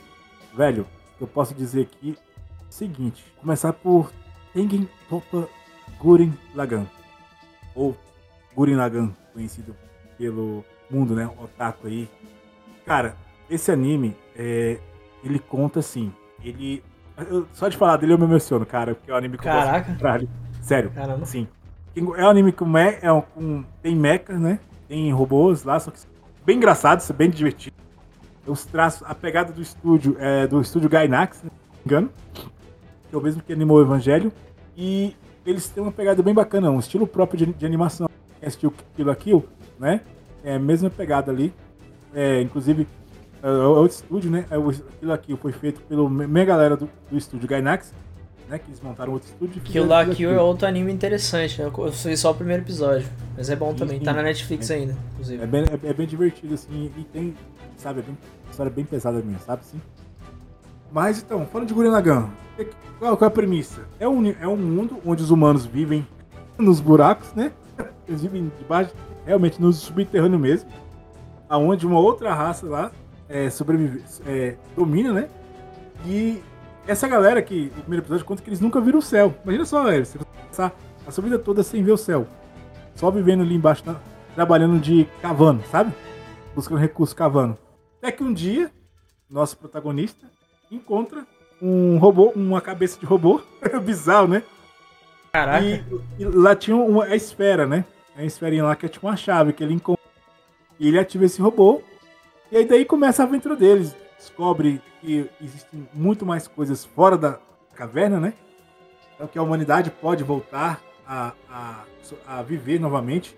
[0.56, 0.86] Velho,
[1.20, 2.18] eu posso dizer aqui
[2.70, 3.24] o seguinte.
[3.40, 4.12] Começar por
[4.54, 5.48] Tengen Toppa
[6.00, 6.86] Guren Lagan.
[7.76, 7.96] Ou
[8.56, 9.76] Guren Lagan, conhecido
[10.18, 11.30] pelo mundo, né?
[11.42, 12.10] Otaku aí.
[12.86, 13.16] Cara,
[13.50, 14.80] esse anime, é,
[15.24, 16.12] ele conta assim.
[16.44, 16.84] Ele.
[17.30, 19.52] eu- só de falar dele eu me emociono, cara, porque é um anime que eu
[19.52, 19.98] gosto Caraca.
[20.62, 20.92] Sério.
[20.92, 21.26] Caramba.
[21.26, 21.48] Sim.
[21.96, 24.60] É um anime me, é um, com- tem mechas, né?
[24.88, 26.00] Tem robôs lá, só que
[26.46, 27.76] bem engraçado, isso é bem divertido.
[28.46, 33.16] Os traços, a pegada do estúdio é do estúdio Gainax, se não me engano, que
[33.16, 34.32] é o mesmo que animou o Evangelho.
[34.78, 35.16] E
[35.46, 38.08] eles têm uma pegada bem bacana, um estilo próprio de, de animação.
[38.40, 39.46] Quem assistiu Kill la Kill,
[39.80, 40.02] né?
[40.44, 41.54] É a mesma pegada ali.
[42.14, 42.88] É, inclusive,
[43.42, 44.46] é, é outro estúdio, né?
[44.50, 47.94] É, o Kill la Kill foi feito pelo meia galera do, do estúdio Gainax,
[48.50, 48.60] né?
[48.60, 49.58] Que eles montaram outro estúdio.
[49.58, 51.62] e la Kill la Kill é outro anime interessante.
[51.62, 53.08] Eu eu vi só o primeiro episódio.
[53.36, 54.00] Mas é bom Sim, também.
[54.00, 54.06] sim.
[54.06, 55.44] Tá na Netflix ainda, inclusive.
[55.44, 57.36] É bem, é, é bem divertido, assim, e tem,
[57.78, 58.18] sabe, é bem,
[58.50, 59.82] história bem pesada mesmo, sabe, assim.
[60.92, 61.74] Mas, então, falando de
[62.66, 63.82] que- qual, qual é a premissa?
[64.00, 66.08] É um, é um mundo onde os humanos vivem
[66.58, 67.52] nos buracos, né?
[68.08, 68.94] Eles vivem debaixo,
[69.26, 70.70] realmente no subterrâneo mesmo,
[71.50, 72.92] aonde uma outra raça lá
[73.28, 75.30] é, sobrevive, é, domina, né?
[76.06, 76.42] E
[76.88, 79.34] essa galera que, no primeiro episódio, conta que eles nunca viram o céu.
[79.44, 80.76] Imagina só, velho, você passar
[81.06, 82.28] a sua vida toda sem ver o céu.
[82.96, 83.84] Só vivendo ali embaixo,
[84.34, 85.94] trabalhando de cavando, sabe?
[86.54, 87.58] Buscando recurso cavando.
[87.98, 88.72] Até que um dia,
[89.30, 90.28] nosso protagonista
[90.72, 91.26] encontra
[91.62, 93.42] um robô, uma cabeça de robô.
[93.84, 94.44] Bizarro, né?
[95.32, 95.66] Caraca.
[95.66, 95.84] E,
[96.20, 97.84] e lá tinha uma, a esfera, né?
[98.16, 100.04] A esferinha lá que é tipo uma chave que ele encontra.
[100.80, 101.82] E ele ativa esse robô.
[102.52, 103.96] E aí daí começa a aventura deles.
[104.26, 107.40] Descobre que existem muito mais coisas fora da
[107.76, 108.34] caverna, né?
[109.14, 111.84] Então que a humanidade pode voltar a, a,
[112.26, 113.38] a viver novamente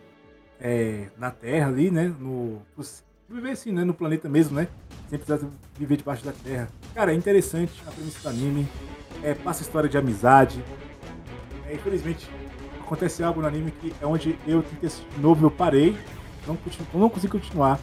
[0.61, 2.15] é, na Terra ali, né?
[2.17, 2.61] No,
[3.29, 3.83] viver assim, né?
[3.83, 4.69] No planeta mesmo, né?
[5.09, 5.45] Sem precisar
[5.77, 6.69] viver debaixo da Terra.
[6.95, 8.65] Cara, é interessante a premissa do anime.
[9.21, 10.63] É, passa história de amizade.
[11.67, 12.29] É, infelizmente,
[12.79, 15.97] acontece algo no anime que é onde eu tentei assistir de novo, eu parei,
[16.47, 16.57] não,
[16.93, 17.77] não consegui continuar.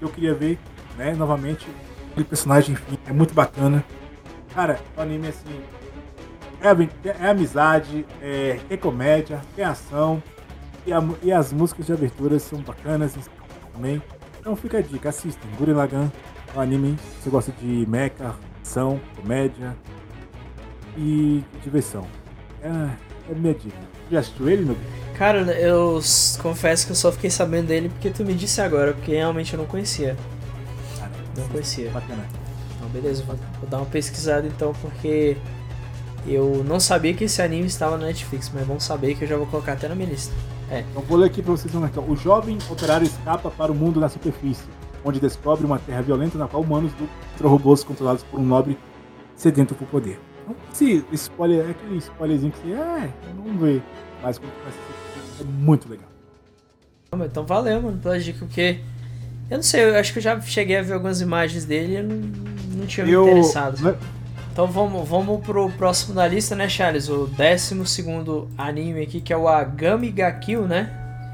[0.00, 0.58] Eu queria ver,
[0.96, 1.64] né, novamente,
[2.18, 3.84] aquele personagem, enfim, é muito bacana.
[4.54, 5.60] Cara, o anime, assim,
[6.60, 10.22] é, é amizade, é, comédia, tem ação,
[10.86, 13.14] e, a e as músicas de abertura são bacanas
[13.72, 14.02] também.
[14.40, 16.10] Então fica a dica, assistam, Gurren Lagann,
[16.54, 19.76] é um anime, se você gosta de mecha, ação, comédia
[20.96, 22.06] e diversão.
[22.62, 23.76] É, é minha dica.
[24.10, 24.76] Já assistiu ele, meu?
[25.16, 26.00] Cara, eu
[26.40, 29.58] confesso que eu só fiquei sabendo dele porque tu me disse agora, porque realmente eu
[29.58, 30.16] não conhecia.
[31.36, 31.90] Não conhecia.
[31.90, 32.26] Bacana.
[32.76, 35.36] Então, beleza, vou, vou dar uma pesquisada então, porque
[36.26, 39.28] eu não sabia que esse anime estava na Netflix, mas é bom saber que eu
[39.28, 40.34] já vou colocar até na minha lista.
[40.70, 41.74] Então vou ler aqui pra vocês.
[41.74, 42.04] Então.
[42.08, 44.64] O jovem operário escapa para o mundo na superfície,
[45.04, 48.78] onde descobre uma terra violenta na qual humanos lutam robôs controlados por um nobre
[49.34, 50.20] sedento por poder.
[50.42, 53.82] Então, esse spoiler é aquele spoilerzinho que você, é, vamos ver.
[54.22, 56.08] Mas quando começa a assistir, é muito legal.
[57.12, 58.80] Não, Então valeu, mano, pela dica, porque.
[59.50, 61.96] Eu não sei, eu acho que eu já cheguei a ver algumas imagens dele e
[61.96, 62.16] eu não,
[62.80, 63.80] não tinha me interessado.
[63.82, 63.96] né,
[64.52, 67.08] Então vamos, vamos pro próximo da lista, né, Charles?
[67.08, 70.90] O 12 anime aqui, que é o Agami ga Kill, né?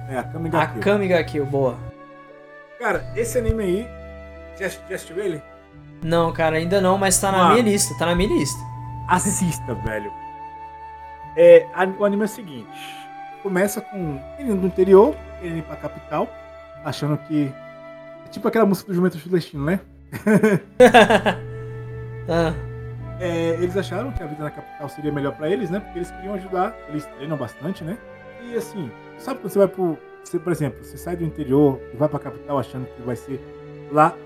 [0.08, 0.14] É,
[0.48, 0.80] ga Kill.
[0.80, 1.76] Akami ga Kill, boa.
[2.78, 3.88] Cara, esse anime aí,
[4.60, 5.42] já, já assistiu ele?
[6.02, 7.50] Não, cara, ainda não, mas tá na Ah.
[7.50, 8.60] minha lista, tá na minha lista.
[9.08, 10.12] Assista, velho.
[11.36, 11.66] É,
[11.98, 12.68] o anime é o seguinte:
[13.42, 16.28] começa com ele indo do interior, ele indo pra capital,
[16.84, 17.52] achando que.
[18.34, 19.80] Tipo aquela música do Jumento Celestino, né?
[22.26, 22.54] Ah,
[23.20, 25.78] É, eles acharam que a vida na capital seria melhor pra eles, né?
[25.78, 27.96] Porque eles queriam ajudar, eles treinam bastante, né?
[28.42, 29.96] E assim, sabe quando você vai pro.
[30.24, 33.38] Você, por exemplo, você sai do interior e vai pra capital achando que vai ser
[33.92, 34.16] lá,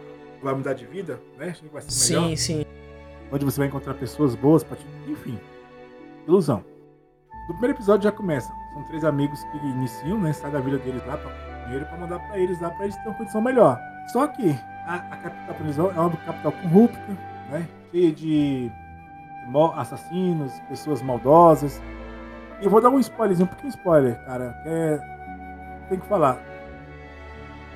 [0.42, 1.48] vai mudar de vida, né?
[1.50, 2.28] Achando que vai ser melhor.
[2.30, 2.64] sim, sim.
[3.30, 4.86] onde você vai encontrar pessoas boas pra te...
[5.08, 5.38] Enfim,
[6.26, 6.64] ilusão.
[7.48, 8.48] No primeiro episódio já começa.
[8.72, 10.32] São três amigos que iniciam, né?
[10.32, 11.30] Sai da vida deles lá pra
[11.68, 13.78] dinheiro pra mandar pra eles lá pra eles terem uma condição melhor.
[14.08, 16.98] Só que a, a capital prisão é uma capital corrupta,
[17.50, 17.66] né?
[17.90, 18.72] Cheia de
[19.76, 21.80] assassinos, pessoas maldosas.
[22.60, 24.60] E eu vou dar um spoilerzinho, um pequeno spoiler, cara.
[24.66, 24.98] É...
[25.88, 26.38] Tem que falar.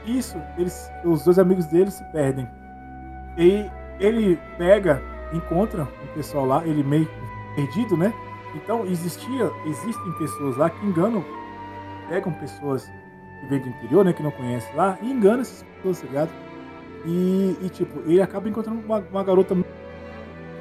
[0.05, 2.49] Isso, eles, os dois amigos dele se perdem.
[3.38, 3.70] E
[4.01, 5.01] ele pega
[5.32, 7.09] encontra um pessoal lá, ele meio
[7.55, 8.12] perdido, né?
[8.55, 11.24] Então existia, existem pessoas lá que enganam,
[12.09, 12.90] pegam pessoas
[13.43, 14.12] que vêm do interior, né?
[14.12, 16.30] Que não conhecem lá, e enganam essas pessoas, tá ligado?
[17.05, 19.55] E, e, tipo, ele acaba encontrando uma, uma garota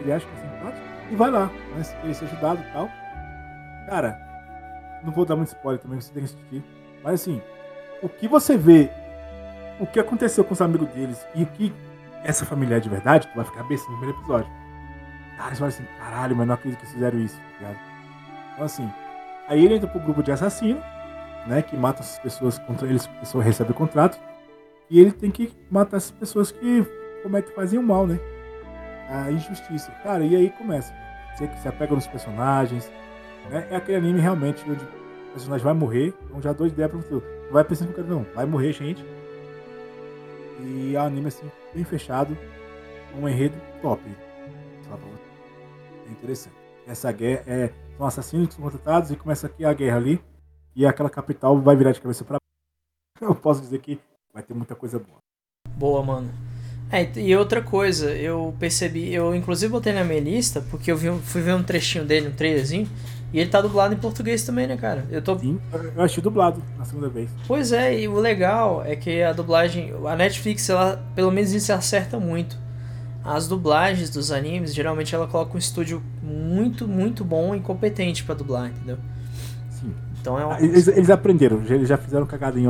[0.01, 1.83] ele acha que é simpática e vai lá, né?
[2.03, 2.89] Ele ser ajudado e tal.
[3.87, 4.19] Cara,
[5.03, 6.63] não vou dar muito spoiler também, você tem que assistir.
[7.03, 7.41] Mas assim,
[8.01, 8.89] o que você vê,
[9.79, 11.73] o que aconteceu com os amigos deles e o que
[12.23, 14.51] essa família é de verdade, tu vai ficar besta no primeiro episódio.
[15.37, 17.79] Cara, você vai assim, caralho, mas não acredito que fizeram isso, tá ligado?
[18.53, 18.93] Então assim,
[19.47, 20.81] aí ele entra pro grupo de assassino,
[21.47, 24.19] né, que mata essas pessoas contra eles, a pessoa recebe o contrato,
[24.89, 26.85] e ele tem que matar essas pessoas que
[27.33, 28.19] é que faziam mal, né?
[29.09, 29.91] A injustiça.
[30.03, 30.93] Cara, e aí começa.
[31.35, 32.91] Você se apega nos personagens.
[33.49, 33.67] Né?
[33.71, 36.13] É aquele anime realmente onde o personagem vai morrer.
[36.25, 37.21] Então já dou ideia pra você.
[37.51, 39.05] Vai pensando que o não, vai morrer, gente.
[40.59, 42.37] E é um anime assim, bem fechado.
[43.17, 44.01] Um enredo top.
[46.07, 46.55] É interessante.
[46.87, 47.69] Essa guerra é.
[47.97, 50.21] São assassinos que são contratados e começa aqui a guerra ali.
[50.75, 52.37] E aquela capital vai virar de cabeça pra
[53.21, 53.99] Eu posso dizer que
[54.33, 55.19] vai ter muita coisa boa.
[55.75, 56.31] Boa, mano.
[56.91, 61.09] É, e outra coisa, eu percebi, eu inclusive botei na minha lista, porque eu vi,
[61.21, 62.89] fui ver um trechinho dele, um trailerzinho,
[63.31, 65.07] e ele tá dublado em português também, né, cara?
[65.09, 65.39] Eu tô.
[65.39, 65.57] Sim,
[65.95, 67.29] eu achei dublado na segunda vez.
[67.47, 69.93] Pois é, e o legal é que a dublagem.
[70.05, 72.57] A Netflix, ela, pelo menos isso acerta muito.
[73.23, 78.35] As dublagens dos animes, geralmente ela coloca um estúdio muito, muito bom e competente pra
[78.35, 78.97] dublar, entendeu?
[80.21, 80.29] Sim.
[80.29, 80.43] Então é.
[80.55, 82.63] Ah, Eles, eles aprenderam, eles já fizeram cagada em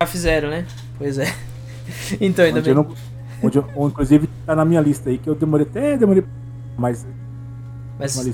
[0.00, 0.66] Já fizeram, né?
[0.98, 1.26] Pois é.
[2.20, 2.74] Então, ainda onde, bem.
[2.74, 2.94] não,
[3.42, 6.24] onde eu- inclusive tá na minha lista aí, que eu demorei até demorei.
[6.78, 7.06] Mas
[7.98, 8.32] Mas, sim,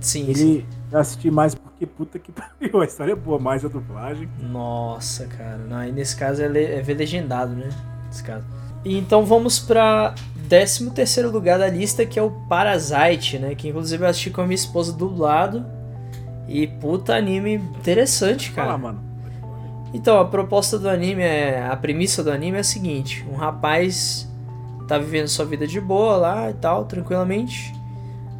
[0.00, 0.30] sim.
[0.30, 4.28] ele eu assisti mais porque puta que pariu, a história é boa, mais a dublagem.
[4.40, 5.58] Nossa, cara.
[5.58, 7.68] Não, aí nesse caso é, le- é ver legendado, né?
[8.06, 8.44] Nesse caso.
[8.84, 10.14] E então vamos pra
[10.48, 13.54] 13 terceiro lugar da lista, que é o Parasite, né?
[13.56, 15.66] Que inclusive eu assisti com a minha esposa dublado.
[16.48, 18.68] E puta anime interessante, cara.
[18.68, 19.00] Fala, mano.
[19.92, 21.66] Então, a proposta do anime é.
[21.66, 24.28] A premissa do anime é a seguinte: um rapaz
[24.88, 27.72] tá vivendo sua vida de boa lá e tal, tranquilamente.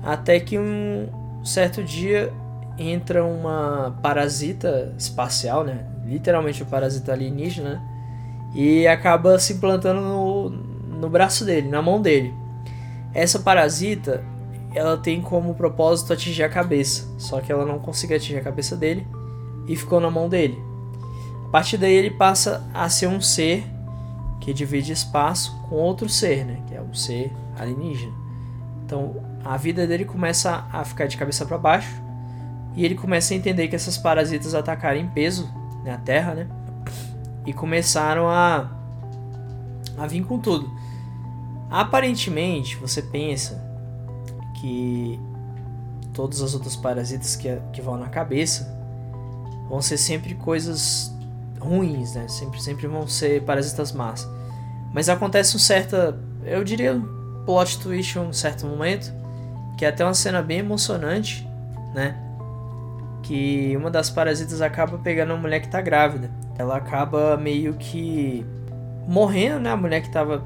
[0.02, 1.08] Até que um
[1.44, 2.32] certo dia
[2.78, 5.86] entra uma parasita espacial, né?
[6.04, 7.82] Literalmente um parasita alienígena, né?
[8.54, 12.34] E acaba se implantando no, no braço dele, na mão dele.
[13.12, 14.22] Essa parasita,
[14.74, 17.08] ela tem como propósito atingir a cabeça.
[17.18, 19.06] Só que ela não conseguiu atingir a cabeça dele
[19.66, 20.60] e ficou na mão dele.
[21.46, 23.64] A partir daí ele passa a ser um ser
[24.40, 26.60] que divide espaço com outro ser, né?
[26.66, 28.12] Que é um ser alienígena.
[28.84, 32.02] Então a vida dele começa a ficar de cabeça para baixo
[32.74, 35.48] e ele começa a entender que essas parasitas atacaram em peso
[35.84, 36.48] né, Terra, né?
[37.46, 38.70] E começaram a
[39.96, 40.68] a vir com tudo.
[41.70, 43.63] Aparentemente você pensa
[44.64, 45.20] que
[46.14, 48.66] todas as outras parasitas que, que vão na cabeça
[49.68, 51.14] vão ser sempre coisas
[51.60, 52.26] ruins, né?
[52.28, 54.26] Sempre, sempre vão ser parasitas más.
[54.90, 56.98] Mas acontece um certa, eu diria,
[57.44, 59.12] plot twist em um certo momento,
[59.76, 61.46] que é até uma cena bem emocionante,
[61.94, 62.16] né?
[63.22, 66.30] Que uma das parasitas acaba pegando uma mulher que tá grávida.
[66.56, 68.46] Ela acaba meio que
[69.06, 69.70] morrendo, né?
[69.70, 70.42] A mulher que tava.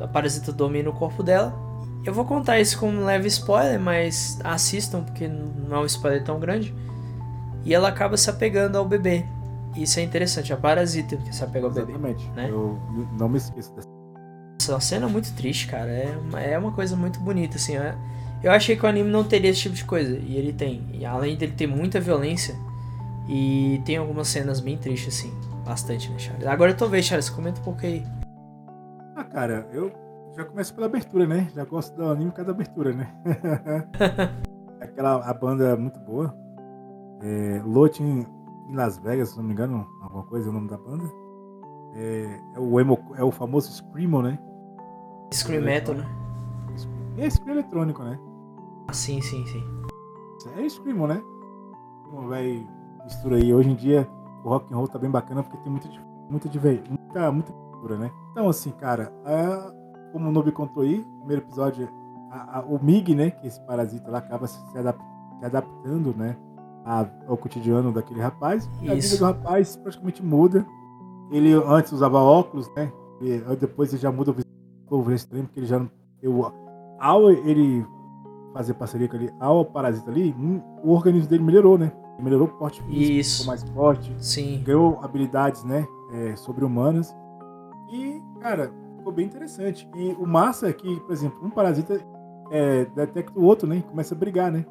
[0.00, 1.65] A parasita domina o corpo dela.
[2.06, 6.22] Eu vou contar isso como um leve spoiler, mas assistam, porque não é um spoiler
[6.22, 6.72] tão grande.
[7.64, 9.24] E ela acaba se apegando ao bebê.
[9.74, 11.92] Isso é interessante, a parasita que se apega ao bebê.
[11.92, 12.30] Exatamente.
[12.30, 12.48] né?
[12.48, 12.78] Eu
[13.18, 13.88] não me esqueço dessa.
[14.60, 15.90] Essa é uma cena muito triste, cara.
[15.90, 17.76] É uma, é uma coisa muito bonita, assim.
[17.76, 17.94] é-
[18.42, 20.16] Eu achei que o anime não teria esse tipo de coisa.
[20.16, 20.88] E ele tem.
[20.92, 22.54] E além dele ter muita violência.
[23.28, 25.34] E tem algumas cenas bem tristes, assim.
[25.64, 26.46] Bastante, né, Charles?
[26.46, 27.28] Agora eu tô vendo, Charles.
[27.28, 28.04] Comenta um pouco aí.
[29.16, 29.90] Ah, cara, eu
[30.36, 31.48] já começo pela abertura, né?
[31.54, 33.14] Já gosto do anime por causa da abertura, né?
[34.80, 36.36] Aquela a banda é muito boa.
[37.22, 38.26] É, Lot em,
[38.74, 41.04] Las Vegas, se não me engano, alguma coisa é o nome da banda.
[41.94, 44.38] É, é o emo, é o famoso Screamo, né?
[45.32, 46.06] Scream Metal, né?
[47.16, 48.18] É Scream eletrônico, né?
[48.88, 49.64] Ah, sim, sim, sim.
[50.58, 51.22] É Screamo, né?
[52.10, 52.66] Como vai
[53.02, 53.54] mistura aí.
[53.54, 54.06] Hoje em dia
[54.44, 55.88] o rock and roll tá bem bacana porque tem muita,
[56.28, 58.10] muita, muita, muita cultura, né?
[58.32, 59.72] Então, assim, cara, a-
[60.12, 61.88] como o Nobi contou aí, no primeiro episódio,
[62.30, 63.30] a- a- o Mig, né?
[63.30, 65.00] Que esse parasita lá acaba se, adap-
[65.38, 66.36] se adaptando, né?
[66.88, 68.70] a- ao cotidiano daquele rapaz.
[68.80, 69.18] E a vida Isso.
[69.18, 70.64] do rapaz praticamente muda.
[71.32, 72.92] Ele antes usava óculos, né?
[73.20, 74.30] E depois ele já muda
[74.88, 75.90] o visor extremo, porque ele já não.
[76.22, 76.52] Eu,
[77.00, 77.84] ao ele
[78.54, 81.90] fazer parceria com ele, ao parasita ali, hum, o organismo dele melhorou, né?
[82.22, 83.38] Melhorou o porte físico, Isso.
[83.40, 84.62] ficou mais forte, Sim.
[84.64, 85.84] ganhou habilidades, né?
[86.12, 87.12] é, sobre-humanas.
[87.92, 88.70] E, cara,
[89.06, 89.88] ficou bem interessante.
[89.94, 92.00] E o massa é que, por exemplo, um parasita
[92.50, 93.76] é, detecta o outro, né?
[93.76, 94.64] E começa a brigar, né?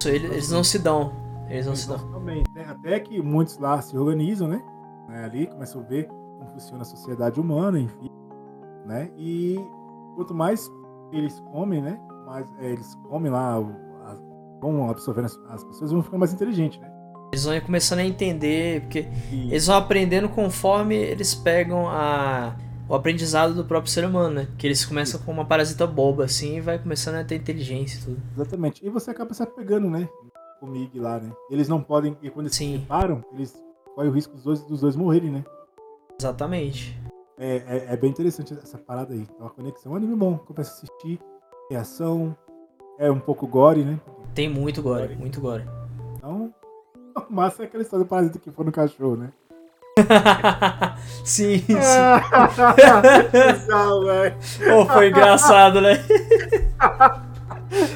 [0.00, 1.12] Isso, ele- Eles não se dão.
[1.48, 1.98] Eles não se dão.
[2.10, 2.66] Também, né?
[2.68, 4.60] Até que muitos lá se organizam, né?
[5.08, 8.10] Né, Ali começam a ver como funciona a sociedade humana, enfim,
[8.86, 9.10] né?
[9.16, 9.60] E
[10.16, 10.68] quanto mais
[11.12, 12.00] eles comem, né?
[12.26, 13.60] Mais é, eles comem lá,
[14.60, 16.90] vão absorvendo as, as pessoas, vão ficando mais inteligentes, né?
[17.32, 22.54] Eles vão começando a entender, porque eles vão aprendendo conforme eles pegam a,
[22.88, 24.48] o aprendizado do próprio ser humano, né?
[24.58, 28.04] Que eles começam com uma parasita boba, assim, e vai começando a ter inteligência e
[28.04, 28.22] tudo.
[28.34, 28.84] exatamente.
[28.84, 30.08] E você acaba se apegando, né?
[30.60, 31.32] Com o Mig lá, né?
[31.50, 32.74] Eles não podem, e quando eles Sim.
[32.74, 33.54] se separam, eles
[33.94, 35.44] correm o risco dos dois, dos dois morrerem, né?
[36.18, 36.98] Exatamente.
[37.38, 39.26] É, é, é bem interessante essa parada aí.
[39.38, 40.38] É uma conexão, é um anime bom.
[40.38, 41.20] Começa a assistir,
[41.68, 42.36] tem ação,
[42.98, 43.98] é um pouco gore, né?
[44.34, 45.64] Tem muito gore, muito gore.
[46.16, 46.54] Então,
[47.28, 49.32] o massa é aquela história do parasita que foi no cachorro, né?
[51.24, 51.66] sim, sim.
[54.92, 56.04] Foi engraçado, né?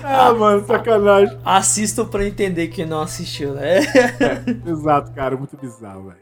[0.02, 1.38] Ah, mano, sacanagem.
[1.44, 3.78] Assista pra entender quem não assistiu, né?
[3.78, 6.18] É, exato, cara, muito bizarro, velho.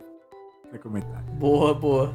[0.71, 1.23] Vai comentar.
[1.33, 2.15] Boa, boa.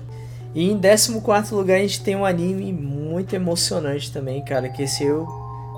[0.53, 5.03] E em 14 lugar a gente tem um anime muito emocionante também, cara, que esse
[5.03, 5.26] eu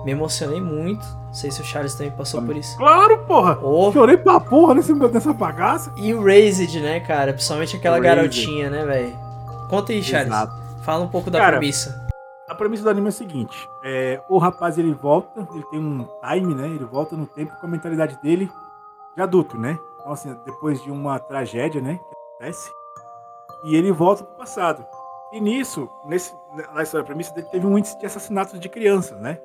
[0.04, 1.06] me emocionei muito.
[1.06, 2.78] Não sei se o Charles também passou por isso.
[2.78, 3.58] Claro, porra!
[3.62, 3.92] Oh.
[3.92, 5.92] Chorei pra porra nesse, nessa bagaça.
[5.98, 7.34] E o Raised, né, cara?
[7.34, 8.16] Principalmente aquela Raised.
[8.16, 9.18] garotinha, né, velho?
[9.70, 10.28] Conta aí, Charles.
[10.28, 10.54] Exato.
[10.84, 12.04] Fala um pouco da Cara, premissa.
[12.48, 16.08] A premissa do anime é a seguinte: é, o rapaz ele volta, ele tem um
[16.30, 16.68] time, né?
[16.68, 18.52] Ele volta no tempo com a mentalidade dele
[19.16, 19.80] de adulto, né?
[20.00, 21.98] Então, assim, depois de uma tragédia, né?
[21.98, 22.70] Que acontece,
[23.64, 24.86] e ele volta pro passado.
[25.32, 26.34] E nisso, nesse,
[26.74, 29.40] na história, a premissa dele teve um índice de assassinatos de crianças, né?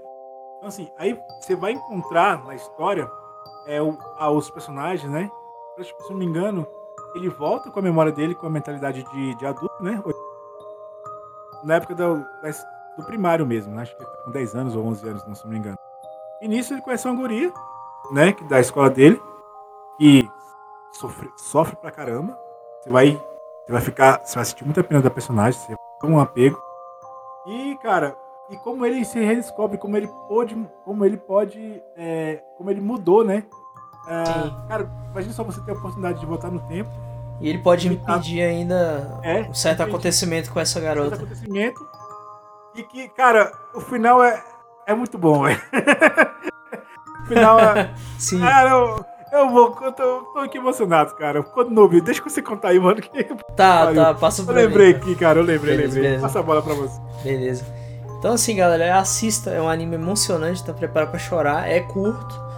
[0.58, 3.10] Então, assim, aí você vai encontrar na história
[3.66, 5.30] é, o, a- os personagens, né?
[5.76, 6.66] Eu, tipo, Se eu não me engano,
[7.14, 10.02] ele volta com a memória dele, com a mentalidade de, de adulto, né?
[11.64, 12.24] Na época do,
[12.96, 13.82] do primário mesmo, né?
[13.82, 15.78] Acho que ele tá com 10 anos ou 11 anos, não se não me engano.
[16.40, 17.52] E nisso ele conhece uma guria,
[18.12, 18.32] né?
[18.32, 19.20] Que da escola dele,
[19.98, 20.28] que
[20.92, 22.38] sofre, sofre pra caramba.
[22.82, 23.12] Você vai,
[23.66, 26.60] você vai ficar, você vai sentir muita pena da personagem, você vai ter um apego.
[27.46, 28.16] E, cara,
[28.50, 33.22] e como ele se redescobre, como ele pode, como ele pode, é, como ele mudou,
[33.24, 33.44] né?
[34.08, 34.56] É, Sim.
[34.68, 36.88] cara, imagina só você ter a oportunidade de voltar no tempo.
[37.40, 41.14] E ele pode impedir ainda É, um certo acontecimento com essa garota.
[41.14, 41.78] acontecimento.
[42.74, 44.42] E que, cara, o final é,
[44.86, 45.60] é muito bom, velho.
[47.22, 47.90] o final é.
[48.18, 48.40] Sim.
[48.40, 49.76] Cara, eu, eu vou.
[49.82, 51.42] Eu tô, tô aqui emocionado, cara.
[51.42, 53.00] Quando ouvi, deixa você contar aí, mano.
[53.00, 53.24] Que
[53.54, 54.02] tá, pariu.
[54.02, 55.38] tá, passa eu por lembrei aqui, cara.
[55.38, 56.02] Eu lembrei, Beleza, lembrei.
[56.10, 56.22] beleza.
[56.26, 57.00] Passa a bola pra você.
[57.22, 57.64] Beleza.
[58.18, 62.48] Então assim, galera, assista, é um anime emocionante, tá preparado pra chorar, é curto.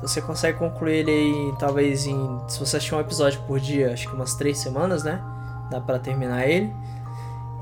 [0.00, 2.40] Você consegue concluir ele aí, talvez em.
[2.48, 5.20] Se você assistir um episódio por dia, acho que umas três semanas, né?
[5.70, 6.72] Dá pra terminar ele.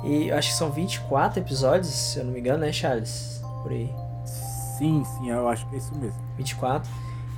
[0.04, 3.42] E acho que são 24 episódios, se eu não me engano, né, Charles?
[3.62, 3.92] Por aí.
[4.24, 6.16] Sim, sim, eu acho que é isso mesmo.
[6.36, 6.88] 24.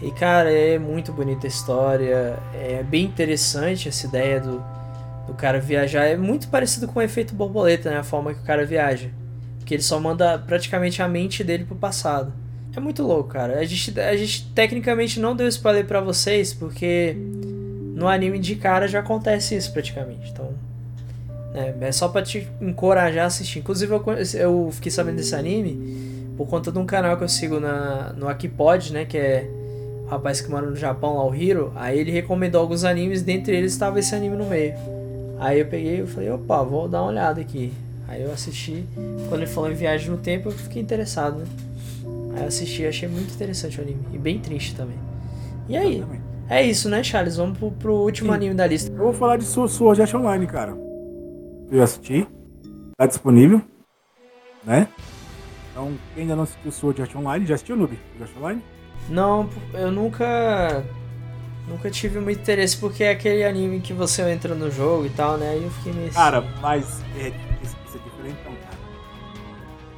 [0.02, 4.62] E cara, é muito bonita a história, é bem interessante essa ideia do,
[5.26, 6.04] do cara viajar.
[6.04, 7.98] É muito parecido com o efeito borboleta, né?
[7.98, 9.10] A forma que o cara viaja.
[9.70, 12.32] Porque ele só manda praticamente a mente dele pro passado.
[12.74, 13.60] É muito louco, cara.
[13.60, 17.14] A gente, a gente tecnicamente não deu spoiler pra vocês, porque
[17.94, 20.28] no anime de cara já acontece isso praticamente.
[20.28, 20.52] Então,
[21.54, 23.60] né, é só pra te encorajar a assistir.
[23.60, 24.04] Inclusive, eu,
[24.40, 28.28] eu fiquei sabendo desse anime por conta de um canal que eu sigo na, no
[28.28, 29.04] Akipod, né?
[29.04, 29.48] Que é
[30.04, 31.72] o rapaz que mora no Japão, lá o Hiro.
[31.76, 34.74] Aí ele recomendou alguns animes, dentre eles estava esse anime no meio.
[35.38, 37.72] Aí eu peguei e falei, opa, vou dar uma olhada aqui.
[38.10, 38.84] Aí eu assisti,
[39.28, 41.46] quando ele falou em viagem no tempo, eu fiquei interessado, né?
[42.34, 44.00] Aí eu assisti, achei muito interessante o anime.
[44.12, 44.98] E bem triste também.
[45.68, 46.04] E aí?
[46.48, 47.36] É isso, né, Charles?
[47.36, 48.34] Vamos pro, pro último Sim.
[48.34, 48.90] anime da lista.
[48.90, 50.76] Eu vou falar de Sword Art Online, cara.
[51.70, 52.26] Eu assisti.
[52.96, 53.62] Tá disponível.
[54.64, 54.88] Né?
[55.70, 57.96] Então, quem ainda não assistiu Sword Art Online, já assistiu Noob?
[58.16, 58.62] Sword Art Online?
[59.08, 60.84] Não, eu nunca.
[61.68, 65.38] Nunca tive muito interesse, porque é aquele anime que você entra no jogo e tal,
[65.38, 65.50] né?
[65.50, 66.16] Aí eu fiquei meio assim.
[66.16, 67.49] Cara, mas é.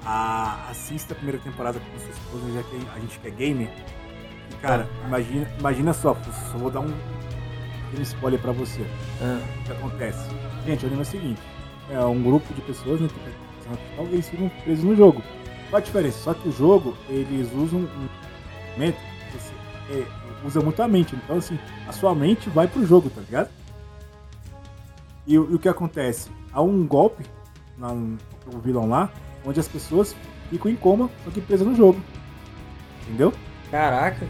[0.05, 3.71] A, assista a primeira temporada com sua esposa, já que a gente quer gamer.
[4.51, 6.15] E, cara, imagina, imagina só,
[6.51, 6.89] só vou dar um,
[7.97, 8.85] um spoiler pra você.
[9.21, 10.29] Ah, O que acontece?
[10.67, 11.41] Gente, o anime é o seguinte:
[11.91, 13.09] é um grupo de pessoas, né?
[13.09, 15.23] que Talvez ficam presos no jogo.
[15.71, 16.19] Qual a diferença?
[16.19, 18.09] Só que o jogo, eles usam um
[18.67, 18.99] instrumento
[19.31, 19.55] que você,
[20.01, 21.15] é, usa muito a mente.
[21.15, 23.49] Então, assim, a sua mente vai pro jogo, tá ligado?
[25.27, 26.29] E, o- e o que acontece?
[26.53, 27.25] Há um golpe
[27.79, 29.11] na, no vilão lá,
[29.45, 30.15] onde as pessoas
[30.51, 32.01] ficam em coma, só que presas no jogo.
[33.07, 33.33] Entendeu?
[33.71, 34.27] caraca.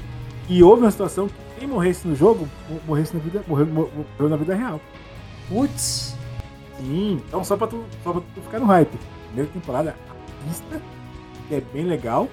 [0.49, 3.91] E houve uma situação que quem morresse no jogo, mo- morresse na vida, morreu, mo-
[4.17, 4.81] morreu na vida real.
[5.49, 6.17] Putz.
[6.79, 8.97] Sim, então só pra tu, só pra tu ficar no hype.
[9.27, 10.81] Primeira temporada, a pista,
[11.49, 12.29] que é bem legal.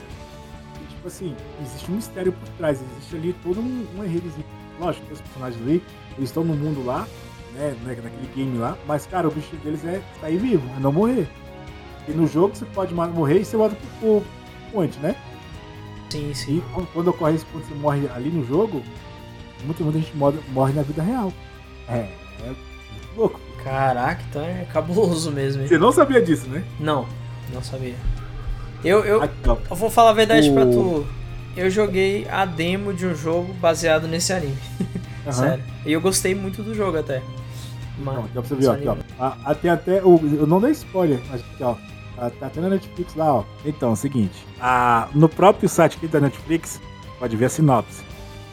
[0.81, 4.45] E, tipo assim, existe um mistério por trás, existe ali todo um, um enredozinho.
[4.79, 5.83] Lógico, tem os personagens ali,
[6.17, 7.07] eles estão no mundo lá,
[7.53, 10.91] né, né, naquele game lá, mas cara, o objetivo deles é sair vivo, é não
[10.91, 11.27] morrer.
[12.09, 14.23] E no jogo você pode morrer e você volta pro,
[14.71, 15.15] pro né?
[16.09, 16.57] Sim, sim.
[16.57, 18.81] E quando, quando ocorre isso, quando você morre ali no jogo,
[19.63, 21.31] muita, muita gente morre, morre na vida real.
[21.87, 22.09] É,
[22.43, 22.53] é
[23.15, 23.39] louco.
[23.63, 25.67] Caraca, então é cabuloso mesmo, hein?
[25.67, 26.63] Você não sabia disso, né?
[26.79, 27.05] Não,
[27.53, 27.95] não sabia.
[28.83, 31.05] Eu, eu, Aqui, eu vou falar a verdade O- pra tu.
[31.57, 34.57] Eu joguei a demo de um jogo baseado nesse anime.
[35.27, 35.33] Aham.
[35.33, 35.63] Sério.
[35.85, 37.21] E eu gostei muito do jogo até.
[37.97, 38.95] Ma- Não, dá pra você ver, ó, aqui, ó.
[39.19, 40.17] Ah, ah, tem até o.
[40.39, 41.75] Eu não dei spoiler, mas aqui, ó.
[42.19, 43.43] Tá, tá até na Netflix lá, ó.
[43.65, 44.45] Então, é o seguinte.
[44.59, 46.81] ah, no próprio site aqui da Netflix,
[47.17, 48.03] pode ver a sinopse.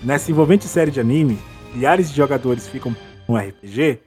[0.05, 1.37] Nessa envolvente série de anime,
[1.75, 2.95] milhares de jogadores ficam
[3.29, 3.99] no RPG.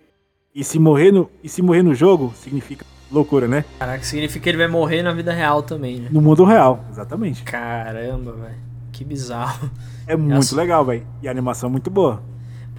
[0.56, 3.66] E se morrer no, e se morrer no jogo, significa loucura, né?
[3.78, 6.08] Caraca, significa que ele vai morrer na vida real também, né?
[6.10, 7.44] No mundo real, exatamente.
[7.44, 8.56] Caramba, velho.
[8.94, 9.70] Que bizarro.
[10.08, 10.56] É muito Nossa.
[10.56, 11.06] legal, velho.
[11.22, 12.24] E a animação é muito boa.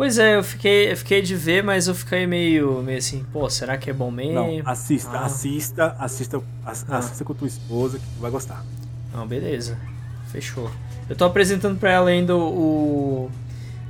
[0.00, 3.50] Pois é, eu fiquei, eu fiquei de ver, mas eu fiquei meio, meio assim, pô,
[3.50, 4.32] será que é bom mesmo?
[4.32, 5.26] Não, assista, Ah.
[5.26, 6.96] assista, assista, ass- Ah.
[6.96, 8.64] assista com tua esposa que tu vai gostar.
[9.12, 9.76] Não, beleza.
[10.32, 10.70] Fechou.
[11.06, 13.30] Eu tô apresentando pra ela ainda o o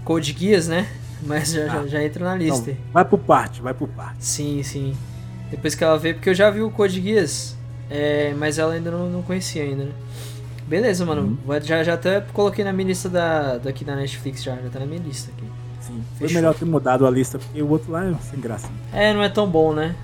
[0.05, 0.89] Code Geass, né?
[1.23, 1.87] Mas já, já, Ah.
[1.87, 2.73] já entra na lista.
[2.73, 4.17] Então, vai por parte, vai por parte.
[4.25, 4.97] Sim, sim.
[5.49, 7.57] Depois que ela vê, porque eu já vi o Code Geass,
[7.89, 9.93] é, mas ela ainda não, não conhecia ainda, né?
[10.67, 11.39] Beleza, mano.
[11.47, 11.61] Uhum.
[11.63, 14.87] Já, já até coloquei na minha lista da, daqui da Netflix, já, já tá na
[14.87, 15.45] minha lista aqui.
[15.91, 18.69] Sim, foi melhor ter mudado a lista, porque o outro lá é sem graça.
[18.93, 19.95] É, não é tão bom, né?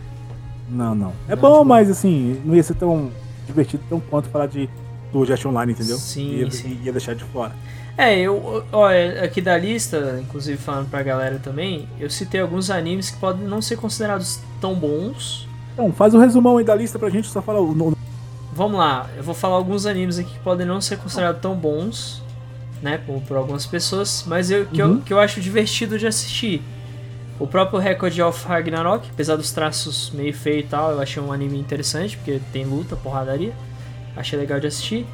[0.69, 1.13] Não, não.
[1.29, 3.11] É Não, bom, tipo- mas assim, não ia ser tão
[3.47, 4.69] divertido tão quanto falar de
[5.13, 5.97] do Jet Online, entendeu?
[5.99, 6.79] Sim, ia, sim.
[6.83, 7.53] ia deixar de fora.
[7.97, 13.09] É, eu, olha, aqui da lista, inclusive falando pra galera também, eu citei alguns animes
[13.11, 15.49] que podem não ser considerados tão bons.
[15.73, 17.97] Então, faz um resumão aí da lista pra gente só falar o.
[18.53, 22.23] Vamos lá, eu vou falar alguns animes aqui que podem não ser considerados tão bons,
[22.83, 24.95] né, por, por algumas pessoas, mas eu, que, Uhum.
[24.97, 26.63] eu, que eu acho divertido de assistir.
[27.39, 31.33] O próprio Record of Ragnarok, apesar dos traços meio feio e tal, eu achei um
[31.33, 33.53] anime interessante, porque tem luta, porradaria.
[34.17, 35.07] Achei legal de assistir.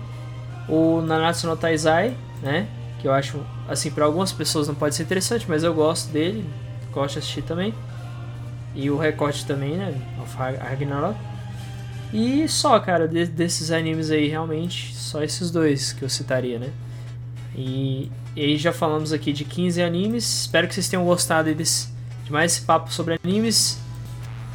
[0.69, 2.69] O Nanatsu no Taizai, né?
[3.01, 6.45] Que eu acho, assim, para algumas pessoas não pode ser interessante, mas eu gosto dele,
[6.93, 7.75] gosto de assistir também.
[8.73, 9.93] E o Record também, né?
[10.23, 11.17] Of Rag- Ragnarok.
[12.13, 16.69] E só, cara, de- desses animes aí, realmente, só esses dois que eu citaria, né?
[17.55, 20.43] E, e já falamos aqui de 15 animes.
[20.43, 21.89] Espero que vocês tenham gostado desse,
[22.25, 23.79] de mais esse papo sobre animes.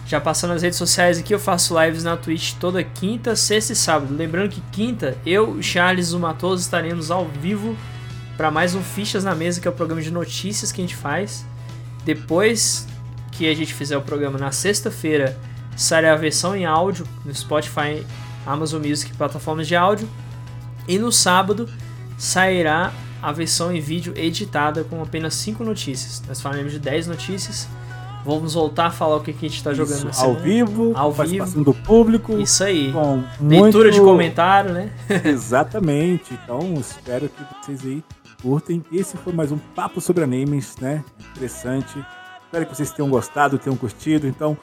[0.07, 3.75] Já passando nas redes sociais aqui, eu faço lives na Twitch toda quinta, sexta e
[3.75, 4.15] sábado.
[4.15, 7.75] Lembrando que quinta, eu, Charles e o Matoso estaremos ao vivo
[8.37, 10.95] para mais um Fichas na Mesa, que é o programa de notícias que a gente
[10.95, 11.45] faz.
[12.05, 12.87] Depois
[13.33, 15.37] que a gente fizer o programa na sexta-feira,
[15.75, 18.05] sairá a versão em áudio no Spotify,
[18.45, 20.09] Amazon Music, plataformas de áudio.
[20.87, 21.69] E no sábado
[22.18, 22.91] sairá
[23.22, 26.22] a versão em vídeo editada com apenas 5 notícias.
[26.28, 27.68] Nós falaremos de 10 notícias.
[28.26, 31.13] Vamos voltar a falar o que que a gente está jogando Isso, ao vivo, Ao
[31.13, 31.72] participação vivo.
[31.72, 32.38] do público.
[32.39, 32.91] Isso aí.
[33.39, 33.91] Leitura muito...
[33.91, 34.91] de comentário, né?
[35.24, 36.34] Exatamente.
[36.34, 38.03] Então, espero que vocês aí
[38.41, 38.84] curtem.
[38.91, 41.05] Esse foi mais um papo sobre animes, né?
[41.32, 42.05] Interessante.
[42.43, 44.28] Espero que vocês tenham gostado, tenham curtido.
[44.28, 44.57] Então,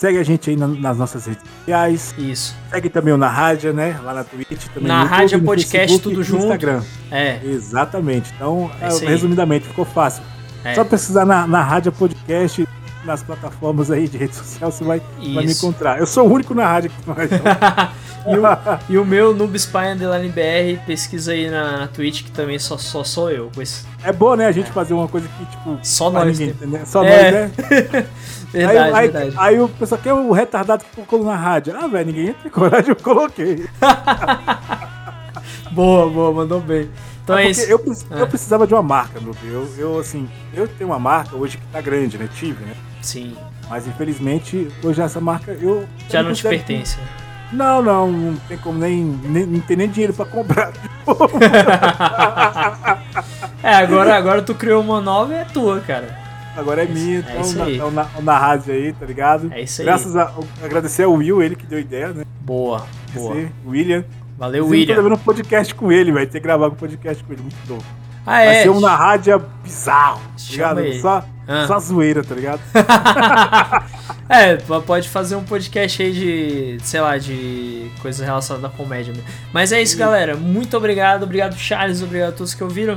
[0.00, 2.14] segue a gente aí na- nas nossas redes sociais.
[2.16, 2.56] Isso.
[2.70, 4.00] Segue também o Na Rádio, né?
[4.02, 6.42] Lá na Twitch, também Na YouTube, Rádio Podcast, Facebook tudo junto.
[6.44, 6.82] Instagram.
[7.10, 7.38] É.
[7.44, 8.32] Exatamente.
[8.34, 9.06] Então, É aí.
[9.06, 10.22] resumidamente, ficou fácil.
[10.64, 10.74] É.
[10.74, 12.66] Só pesquisar na, na Rádio Podcast,
[13.04, 15.00] nas plataformas aí de rede social, você vai,
[15.34, 15.98] vai me encontrar.
[15.98, 17.28] Eu sou o único na rádio que vai.
[18.26, 18.42] E o,
[18.90, 22.76] e o meu Noob Spy Underline BR, pesquisa aí na, na Twitch, que também só,
[22.76, 23.50] só sou eu.
[23.58, 24.44] esse- É bom, né?
[24.46, 26.82] A gente fazer uma coisa que, tipo, Só nós, ninguém, né?
[26.84, 27.48] Só É.
[27.48, 28.06] nós, né?
[28.52, 29.34] Verdade, aí, aí, verdade.
[29.38, 31.74] aí o pessoal quer o retardado que colocou na rádio.
[31.78, 33.66] Ah, velho, ninguém tem coragem, eu coloquei.
[35.70, 36.90] Boa, boa, mandou bem.
[37.22, 37.60] Então é, É isso.
[37.62, 38.20] eu, preci- É.
[38.20, 39.68] eu precisava de uma marca, meu filho.
[39.78, 42.28] Eu, eu, assim, eu tenho uma marca hoje que tá grande, né?
[42.34, 42.72] Tive, né?
[43.00, 43.36] Sim,
[43.68, 45.86] Mas infelizmente, hoje essa marca eu.
[46.08, 46.96] já eu não te considero pertence.
[46.96, 49.04] que- Não, não, não tem como nem.
[49.04, 50.72] nem não tem nem dinheiro pra comprar.
[53.62, 56.18] É, agora, agora tu criou uma nova e é tua, cara.
[56.56, 57.74] Agora é Isso- minha, é então isso na, aí.
[57.76, 59.50] então na, na rádio aí, tá ligado?
[59.52, 59.86] É isso aí.
[59.86, 60.32] Graças a.
[60.62, 62.24] Agradecer ao Will, ele que deu a ideia, né?
[62.40, 63.36] Boa, boa.
[63.66, 64.04] William.
[64.38, 64.96] Valeu, Tô William.
[64.96, 67.84] levando um podcast com ele, vai ter que gravar um podcast com ele, muito louco.
[68.26, 68.62] Ah, Vai é.
[68.62, 70.80] ser um na rádio bizarro, tá Chama ligado?
[70.80, 71.00] ele.
[71.00, 71.66] Só, Ah.
[71.66, 72.60] só zoeira, tá ligado?
[74.32, 79.12] É, pode fazer um podcast aí de, sei lá, de coisas relacionadas à comédia.
[79.12, 79.26] mesmo.
[79.52, 80.36] Mas é isso, galera.
[80.36, 81.24] Muito obrigado.
[81.24, 82.00] Obrigado, Charles.
[82.00, 82.96] Obrigado a todos que ouviram.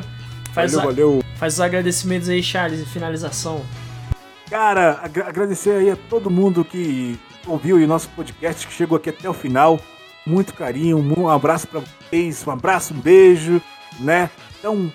[0.53, 1.23] Faz, Valeu, a- valeu.
[1.37, 3.63] faz os agradecimentos aí, Charles, em finalização.
[4.49, 9.09] Cara, agra- agradecer aí a todo mundo que ouviu o nosso podcast, que chegou aqui
[9.09, 9.79] até o final.
[10.25, 13.61] Muito carinho, um abraço pra vocês, um abraço, um beijo,
[13.99, 14.29] né?
[14.59, 14.91] Então,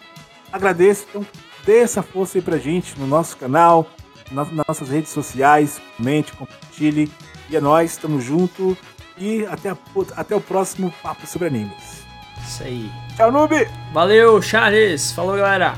[0.52, 1.26] agradeço, então
[1.66, 3.86] dê essa força aí pra gente no nosso canal,
[4.30, 7.10] na- nas nossas redes sociais, comente, compartilhe.
[7.50, 8.76] E é nóis, tamo junto.
[9.18, 9.76] E até, a-
[10.16, 11.97] até o próximo Papo sobre Animes.
[12.48, 12.90] Isso aí.
[13.14, 13.68] Tchau, Noob!
[13.92, 15.12] Valeu, Charles.
[15.12, 15.74] Falou, galera.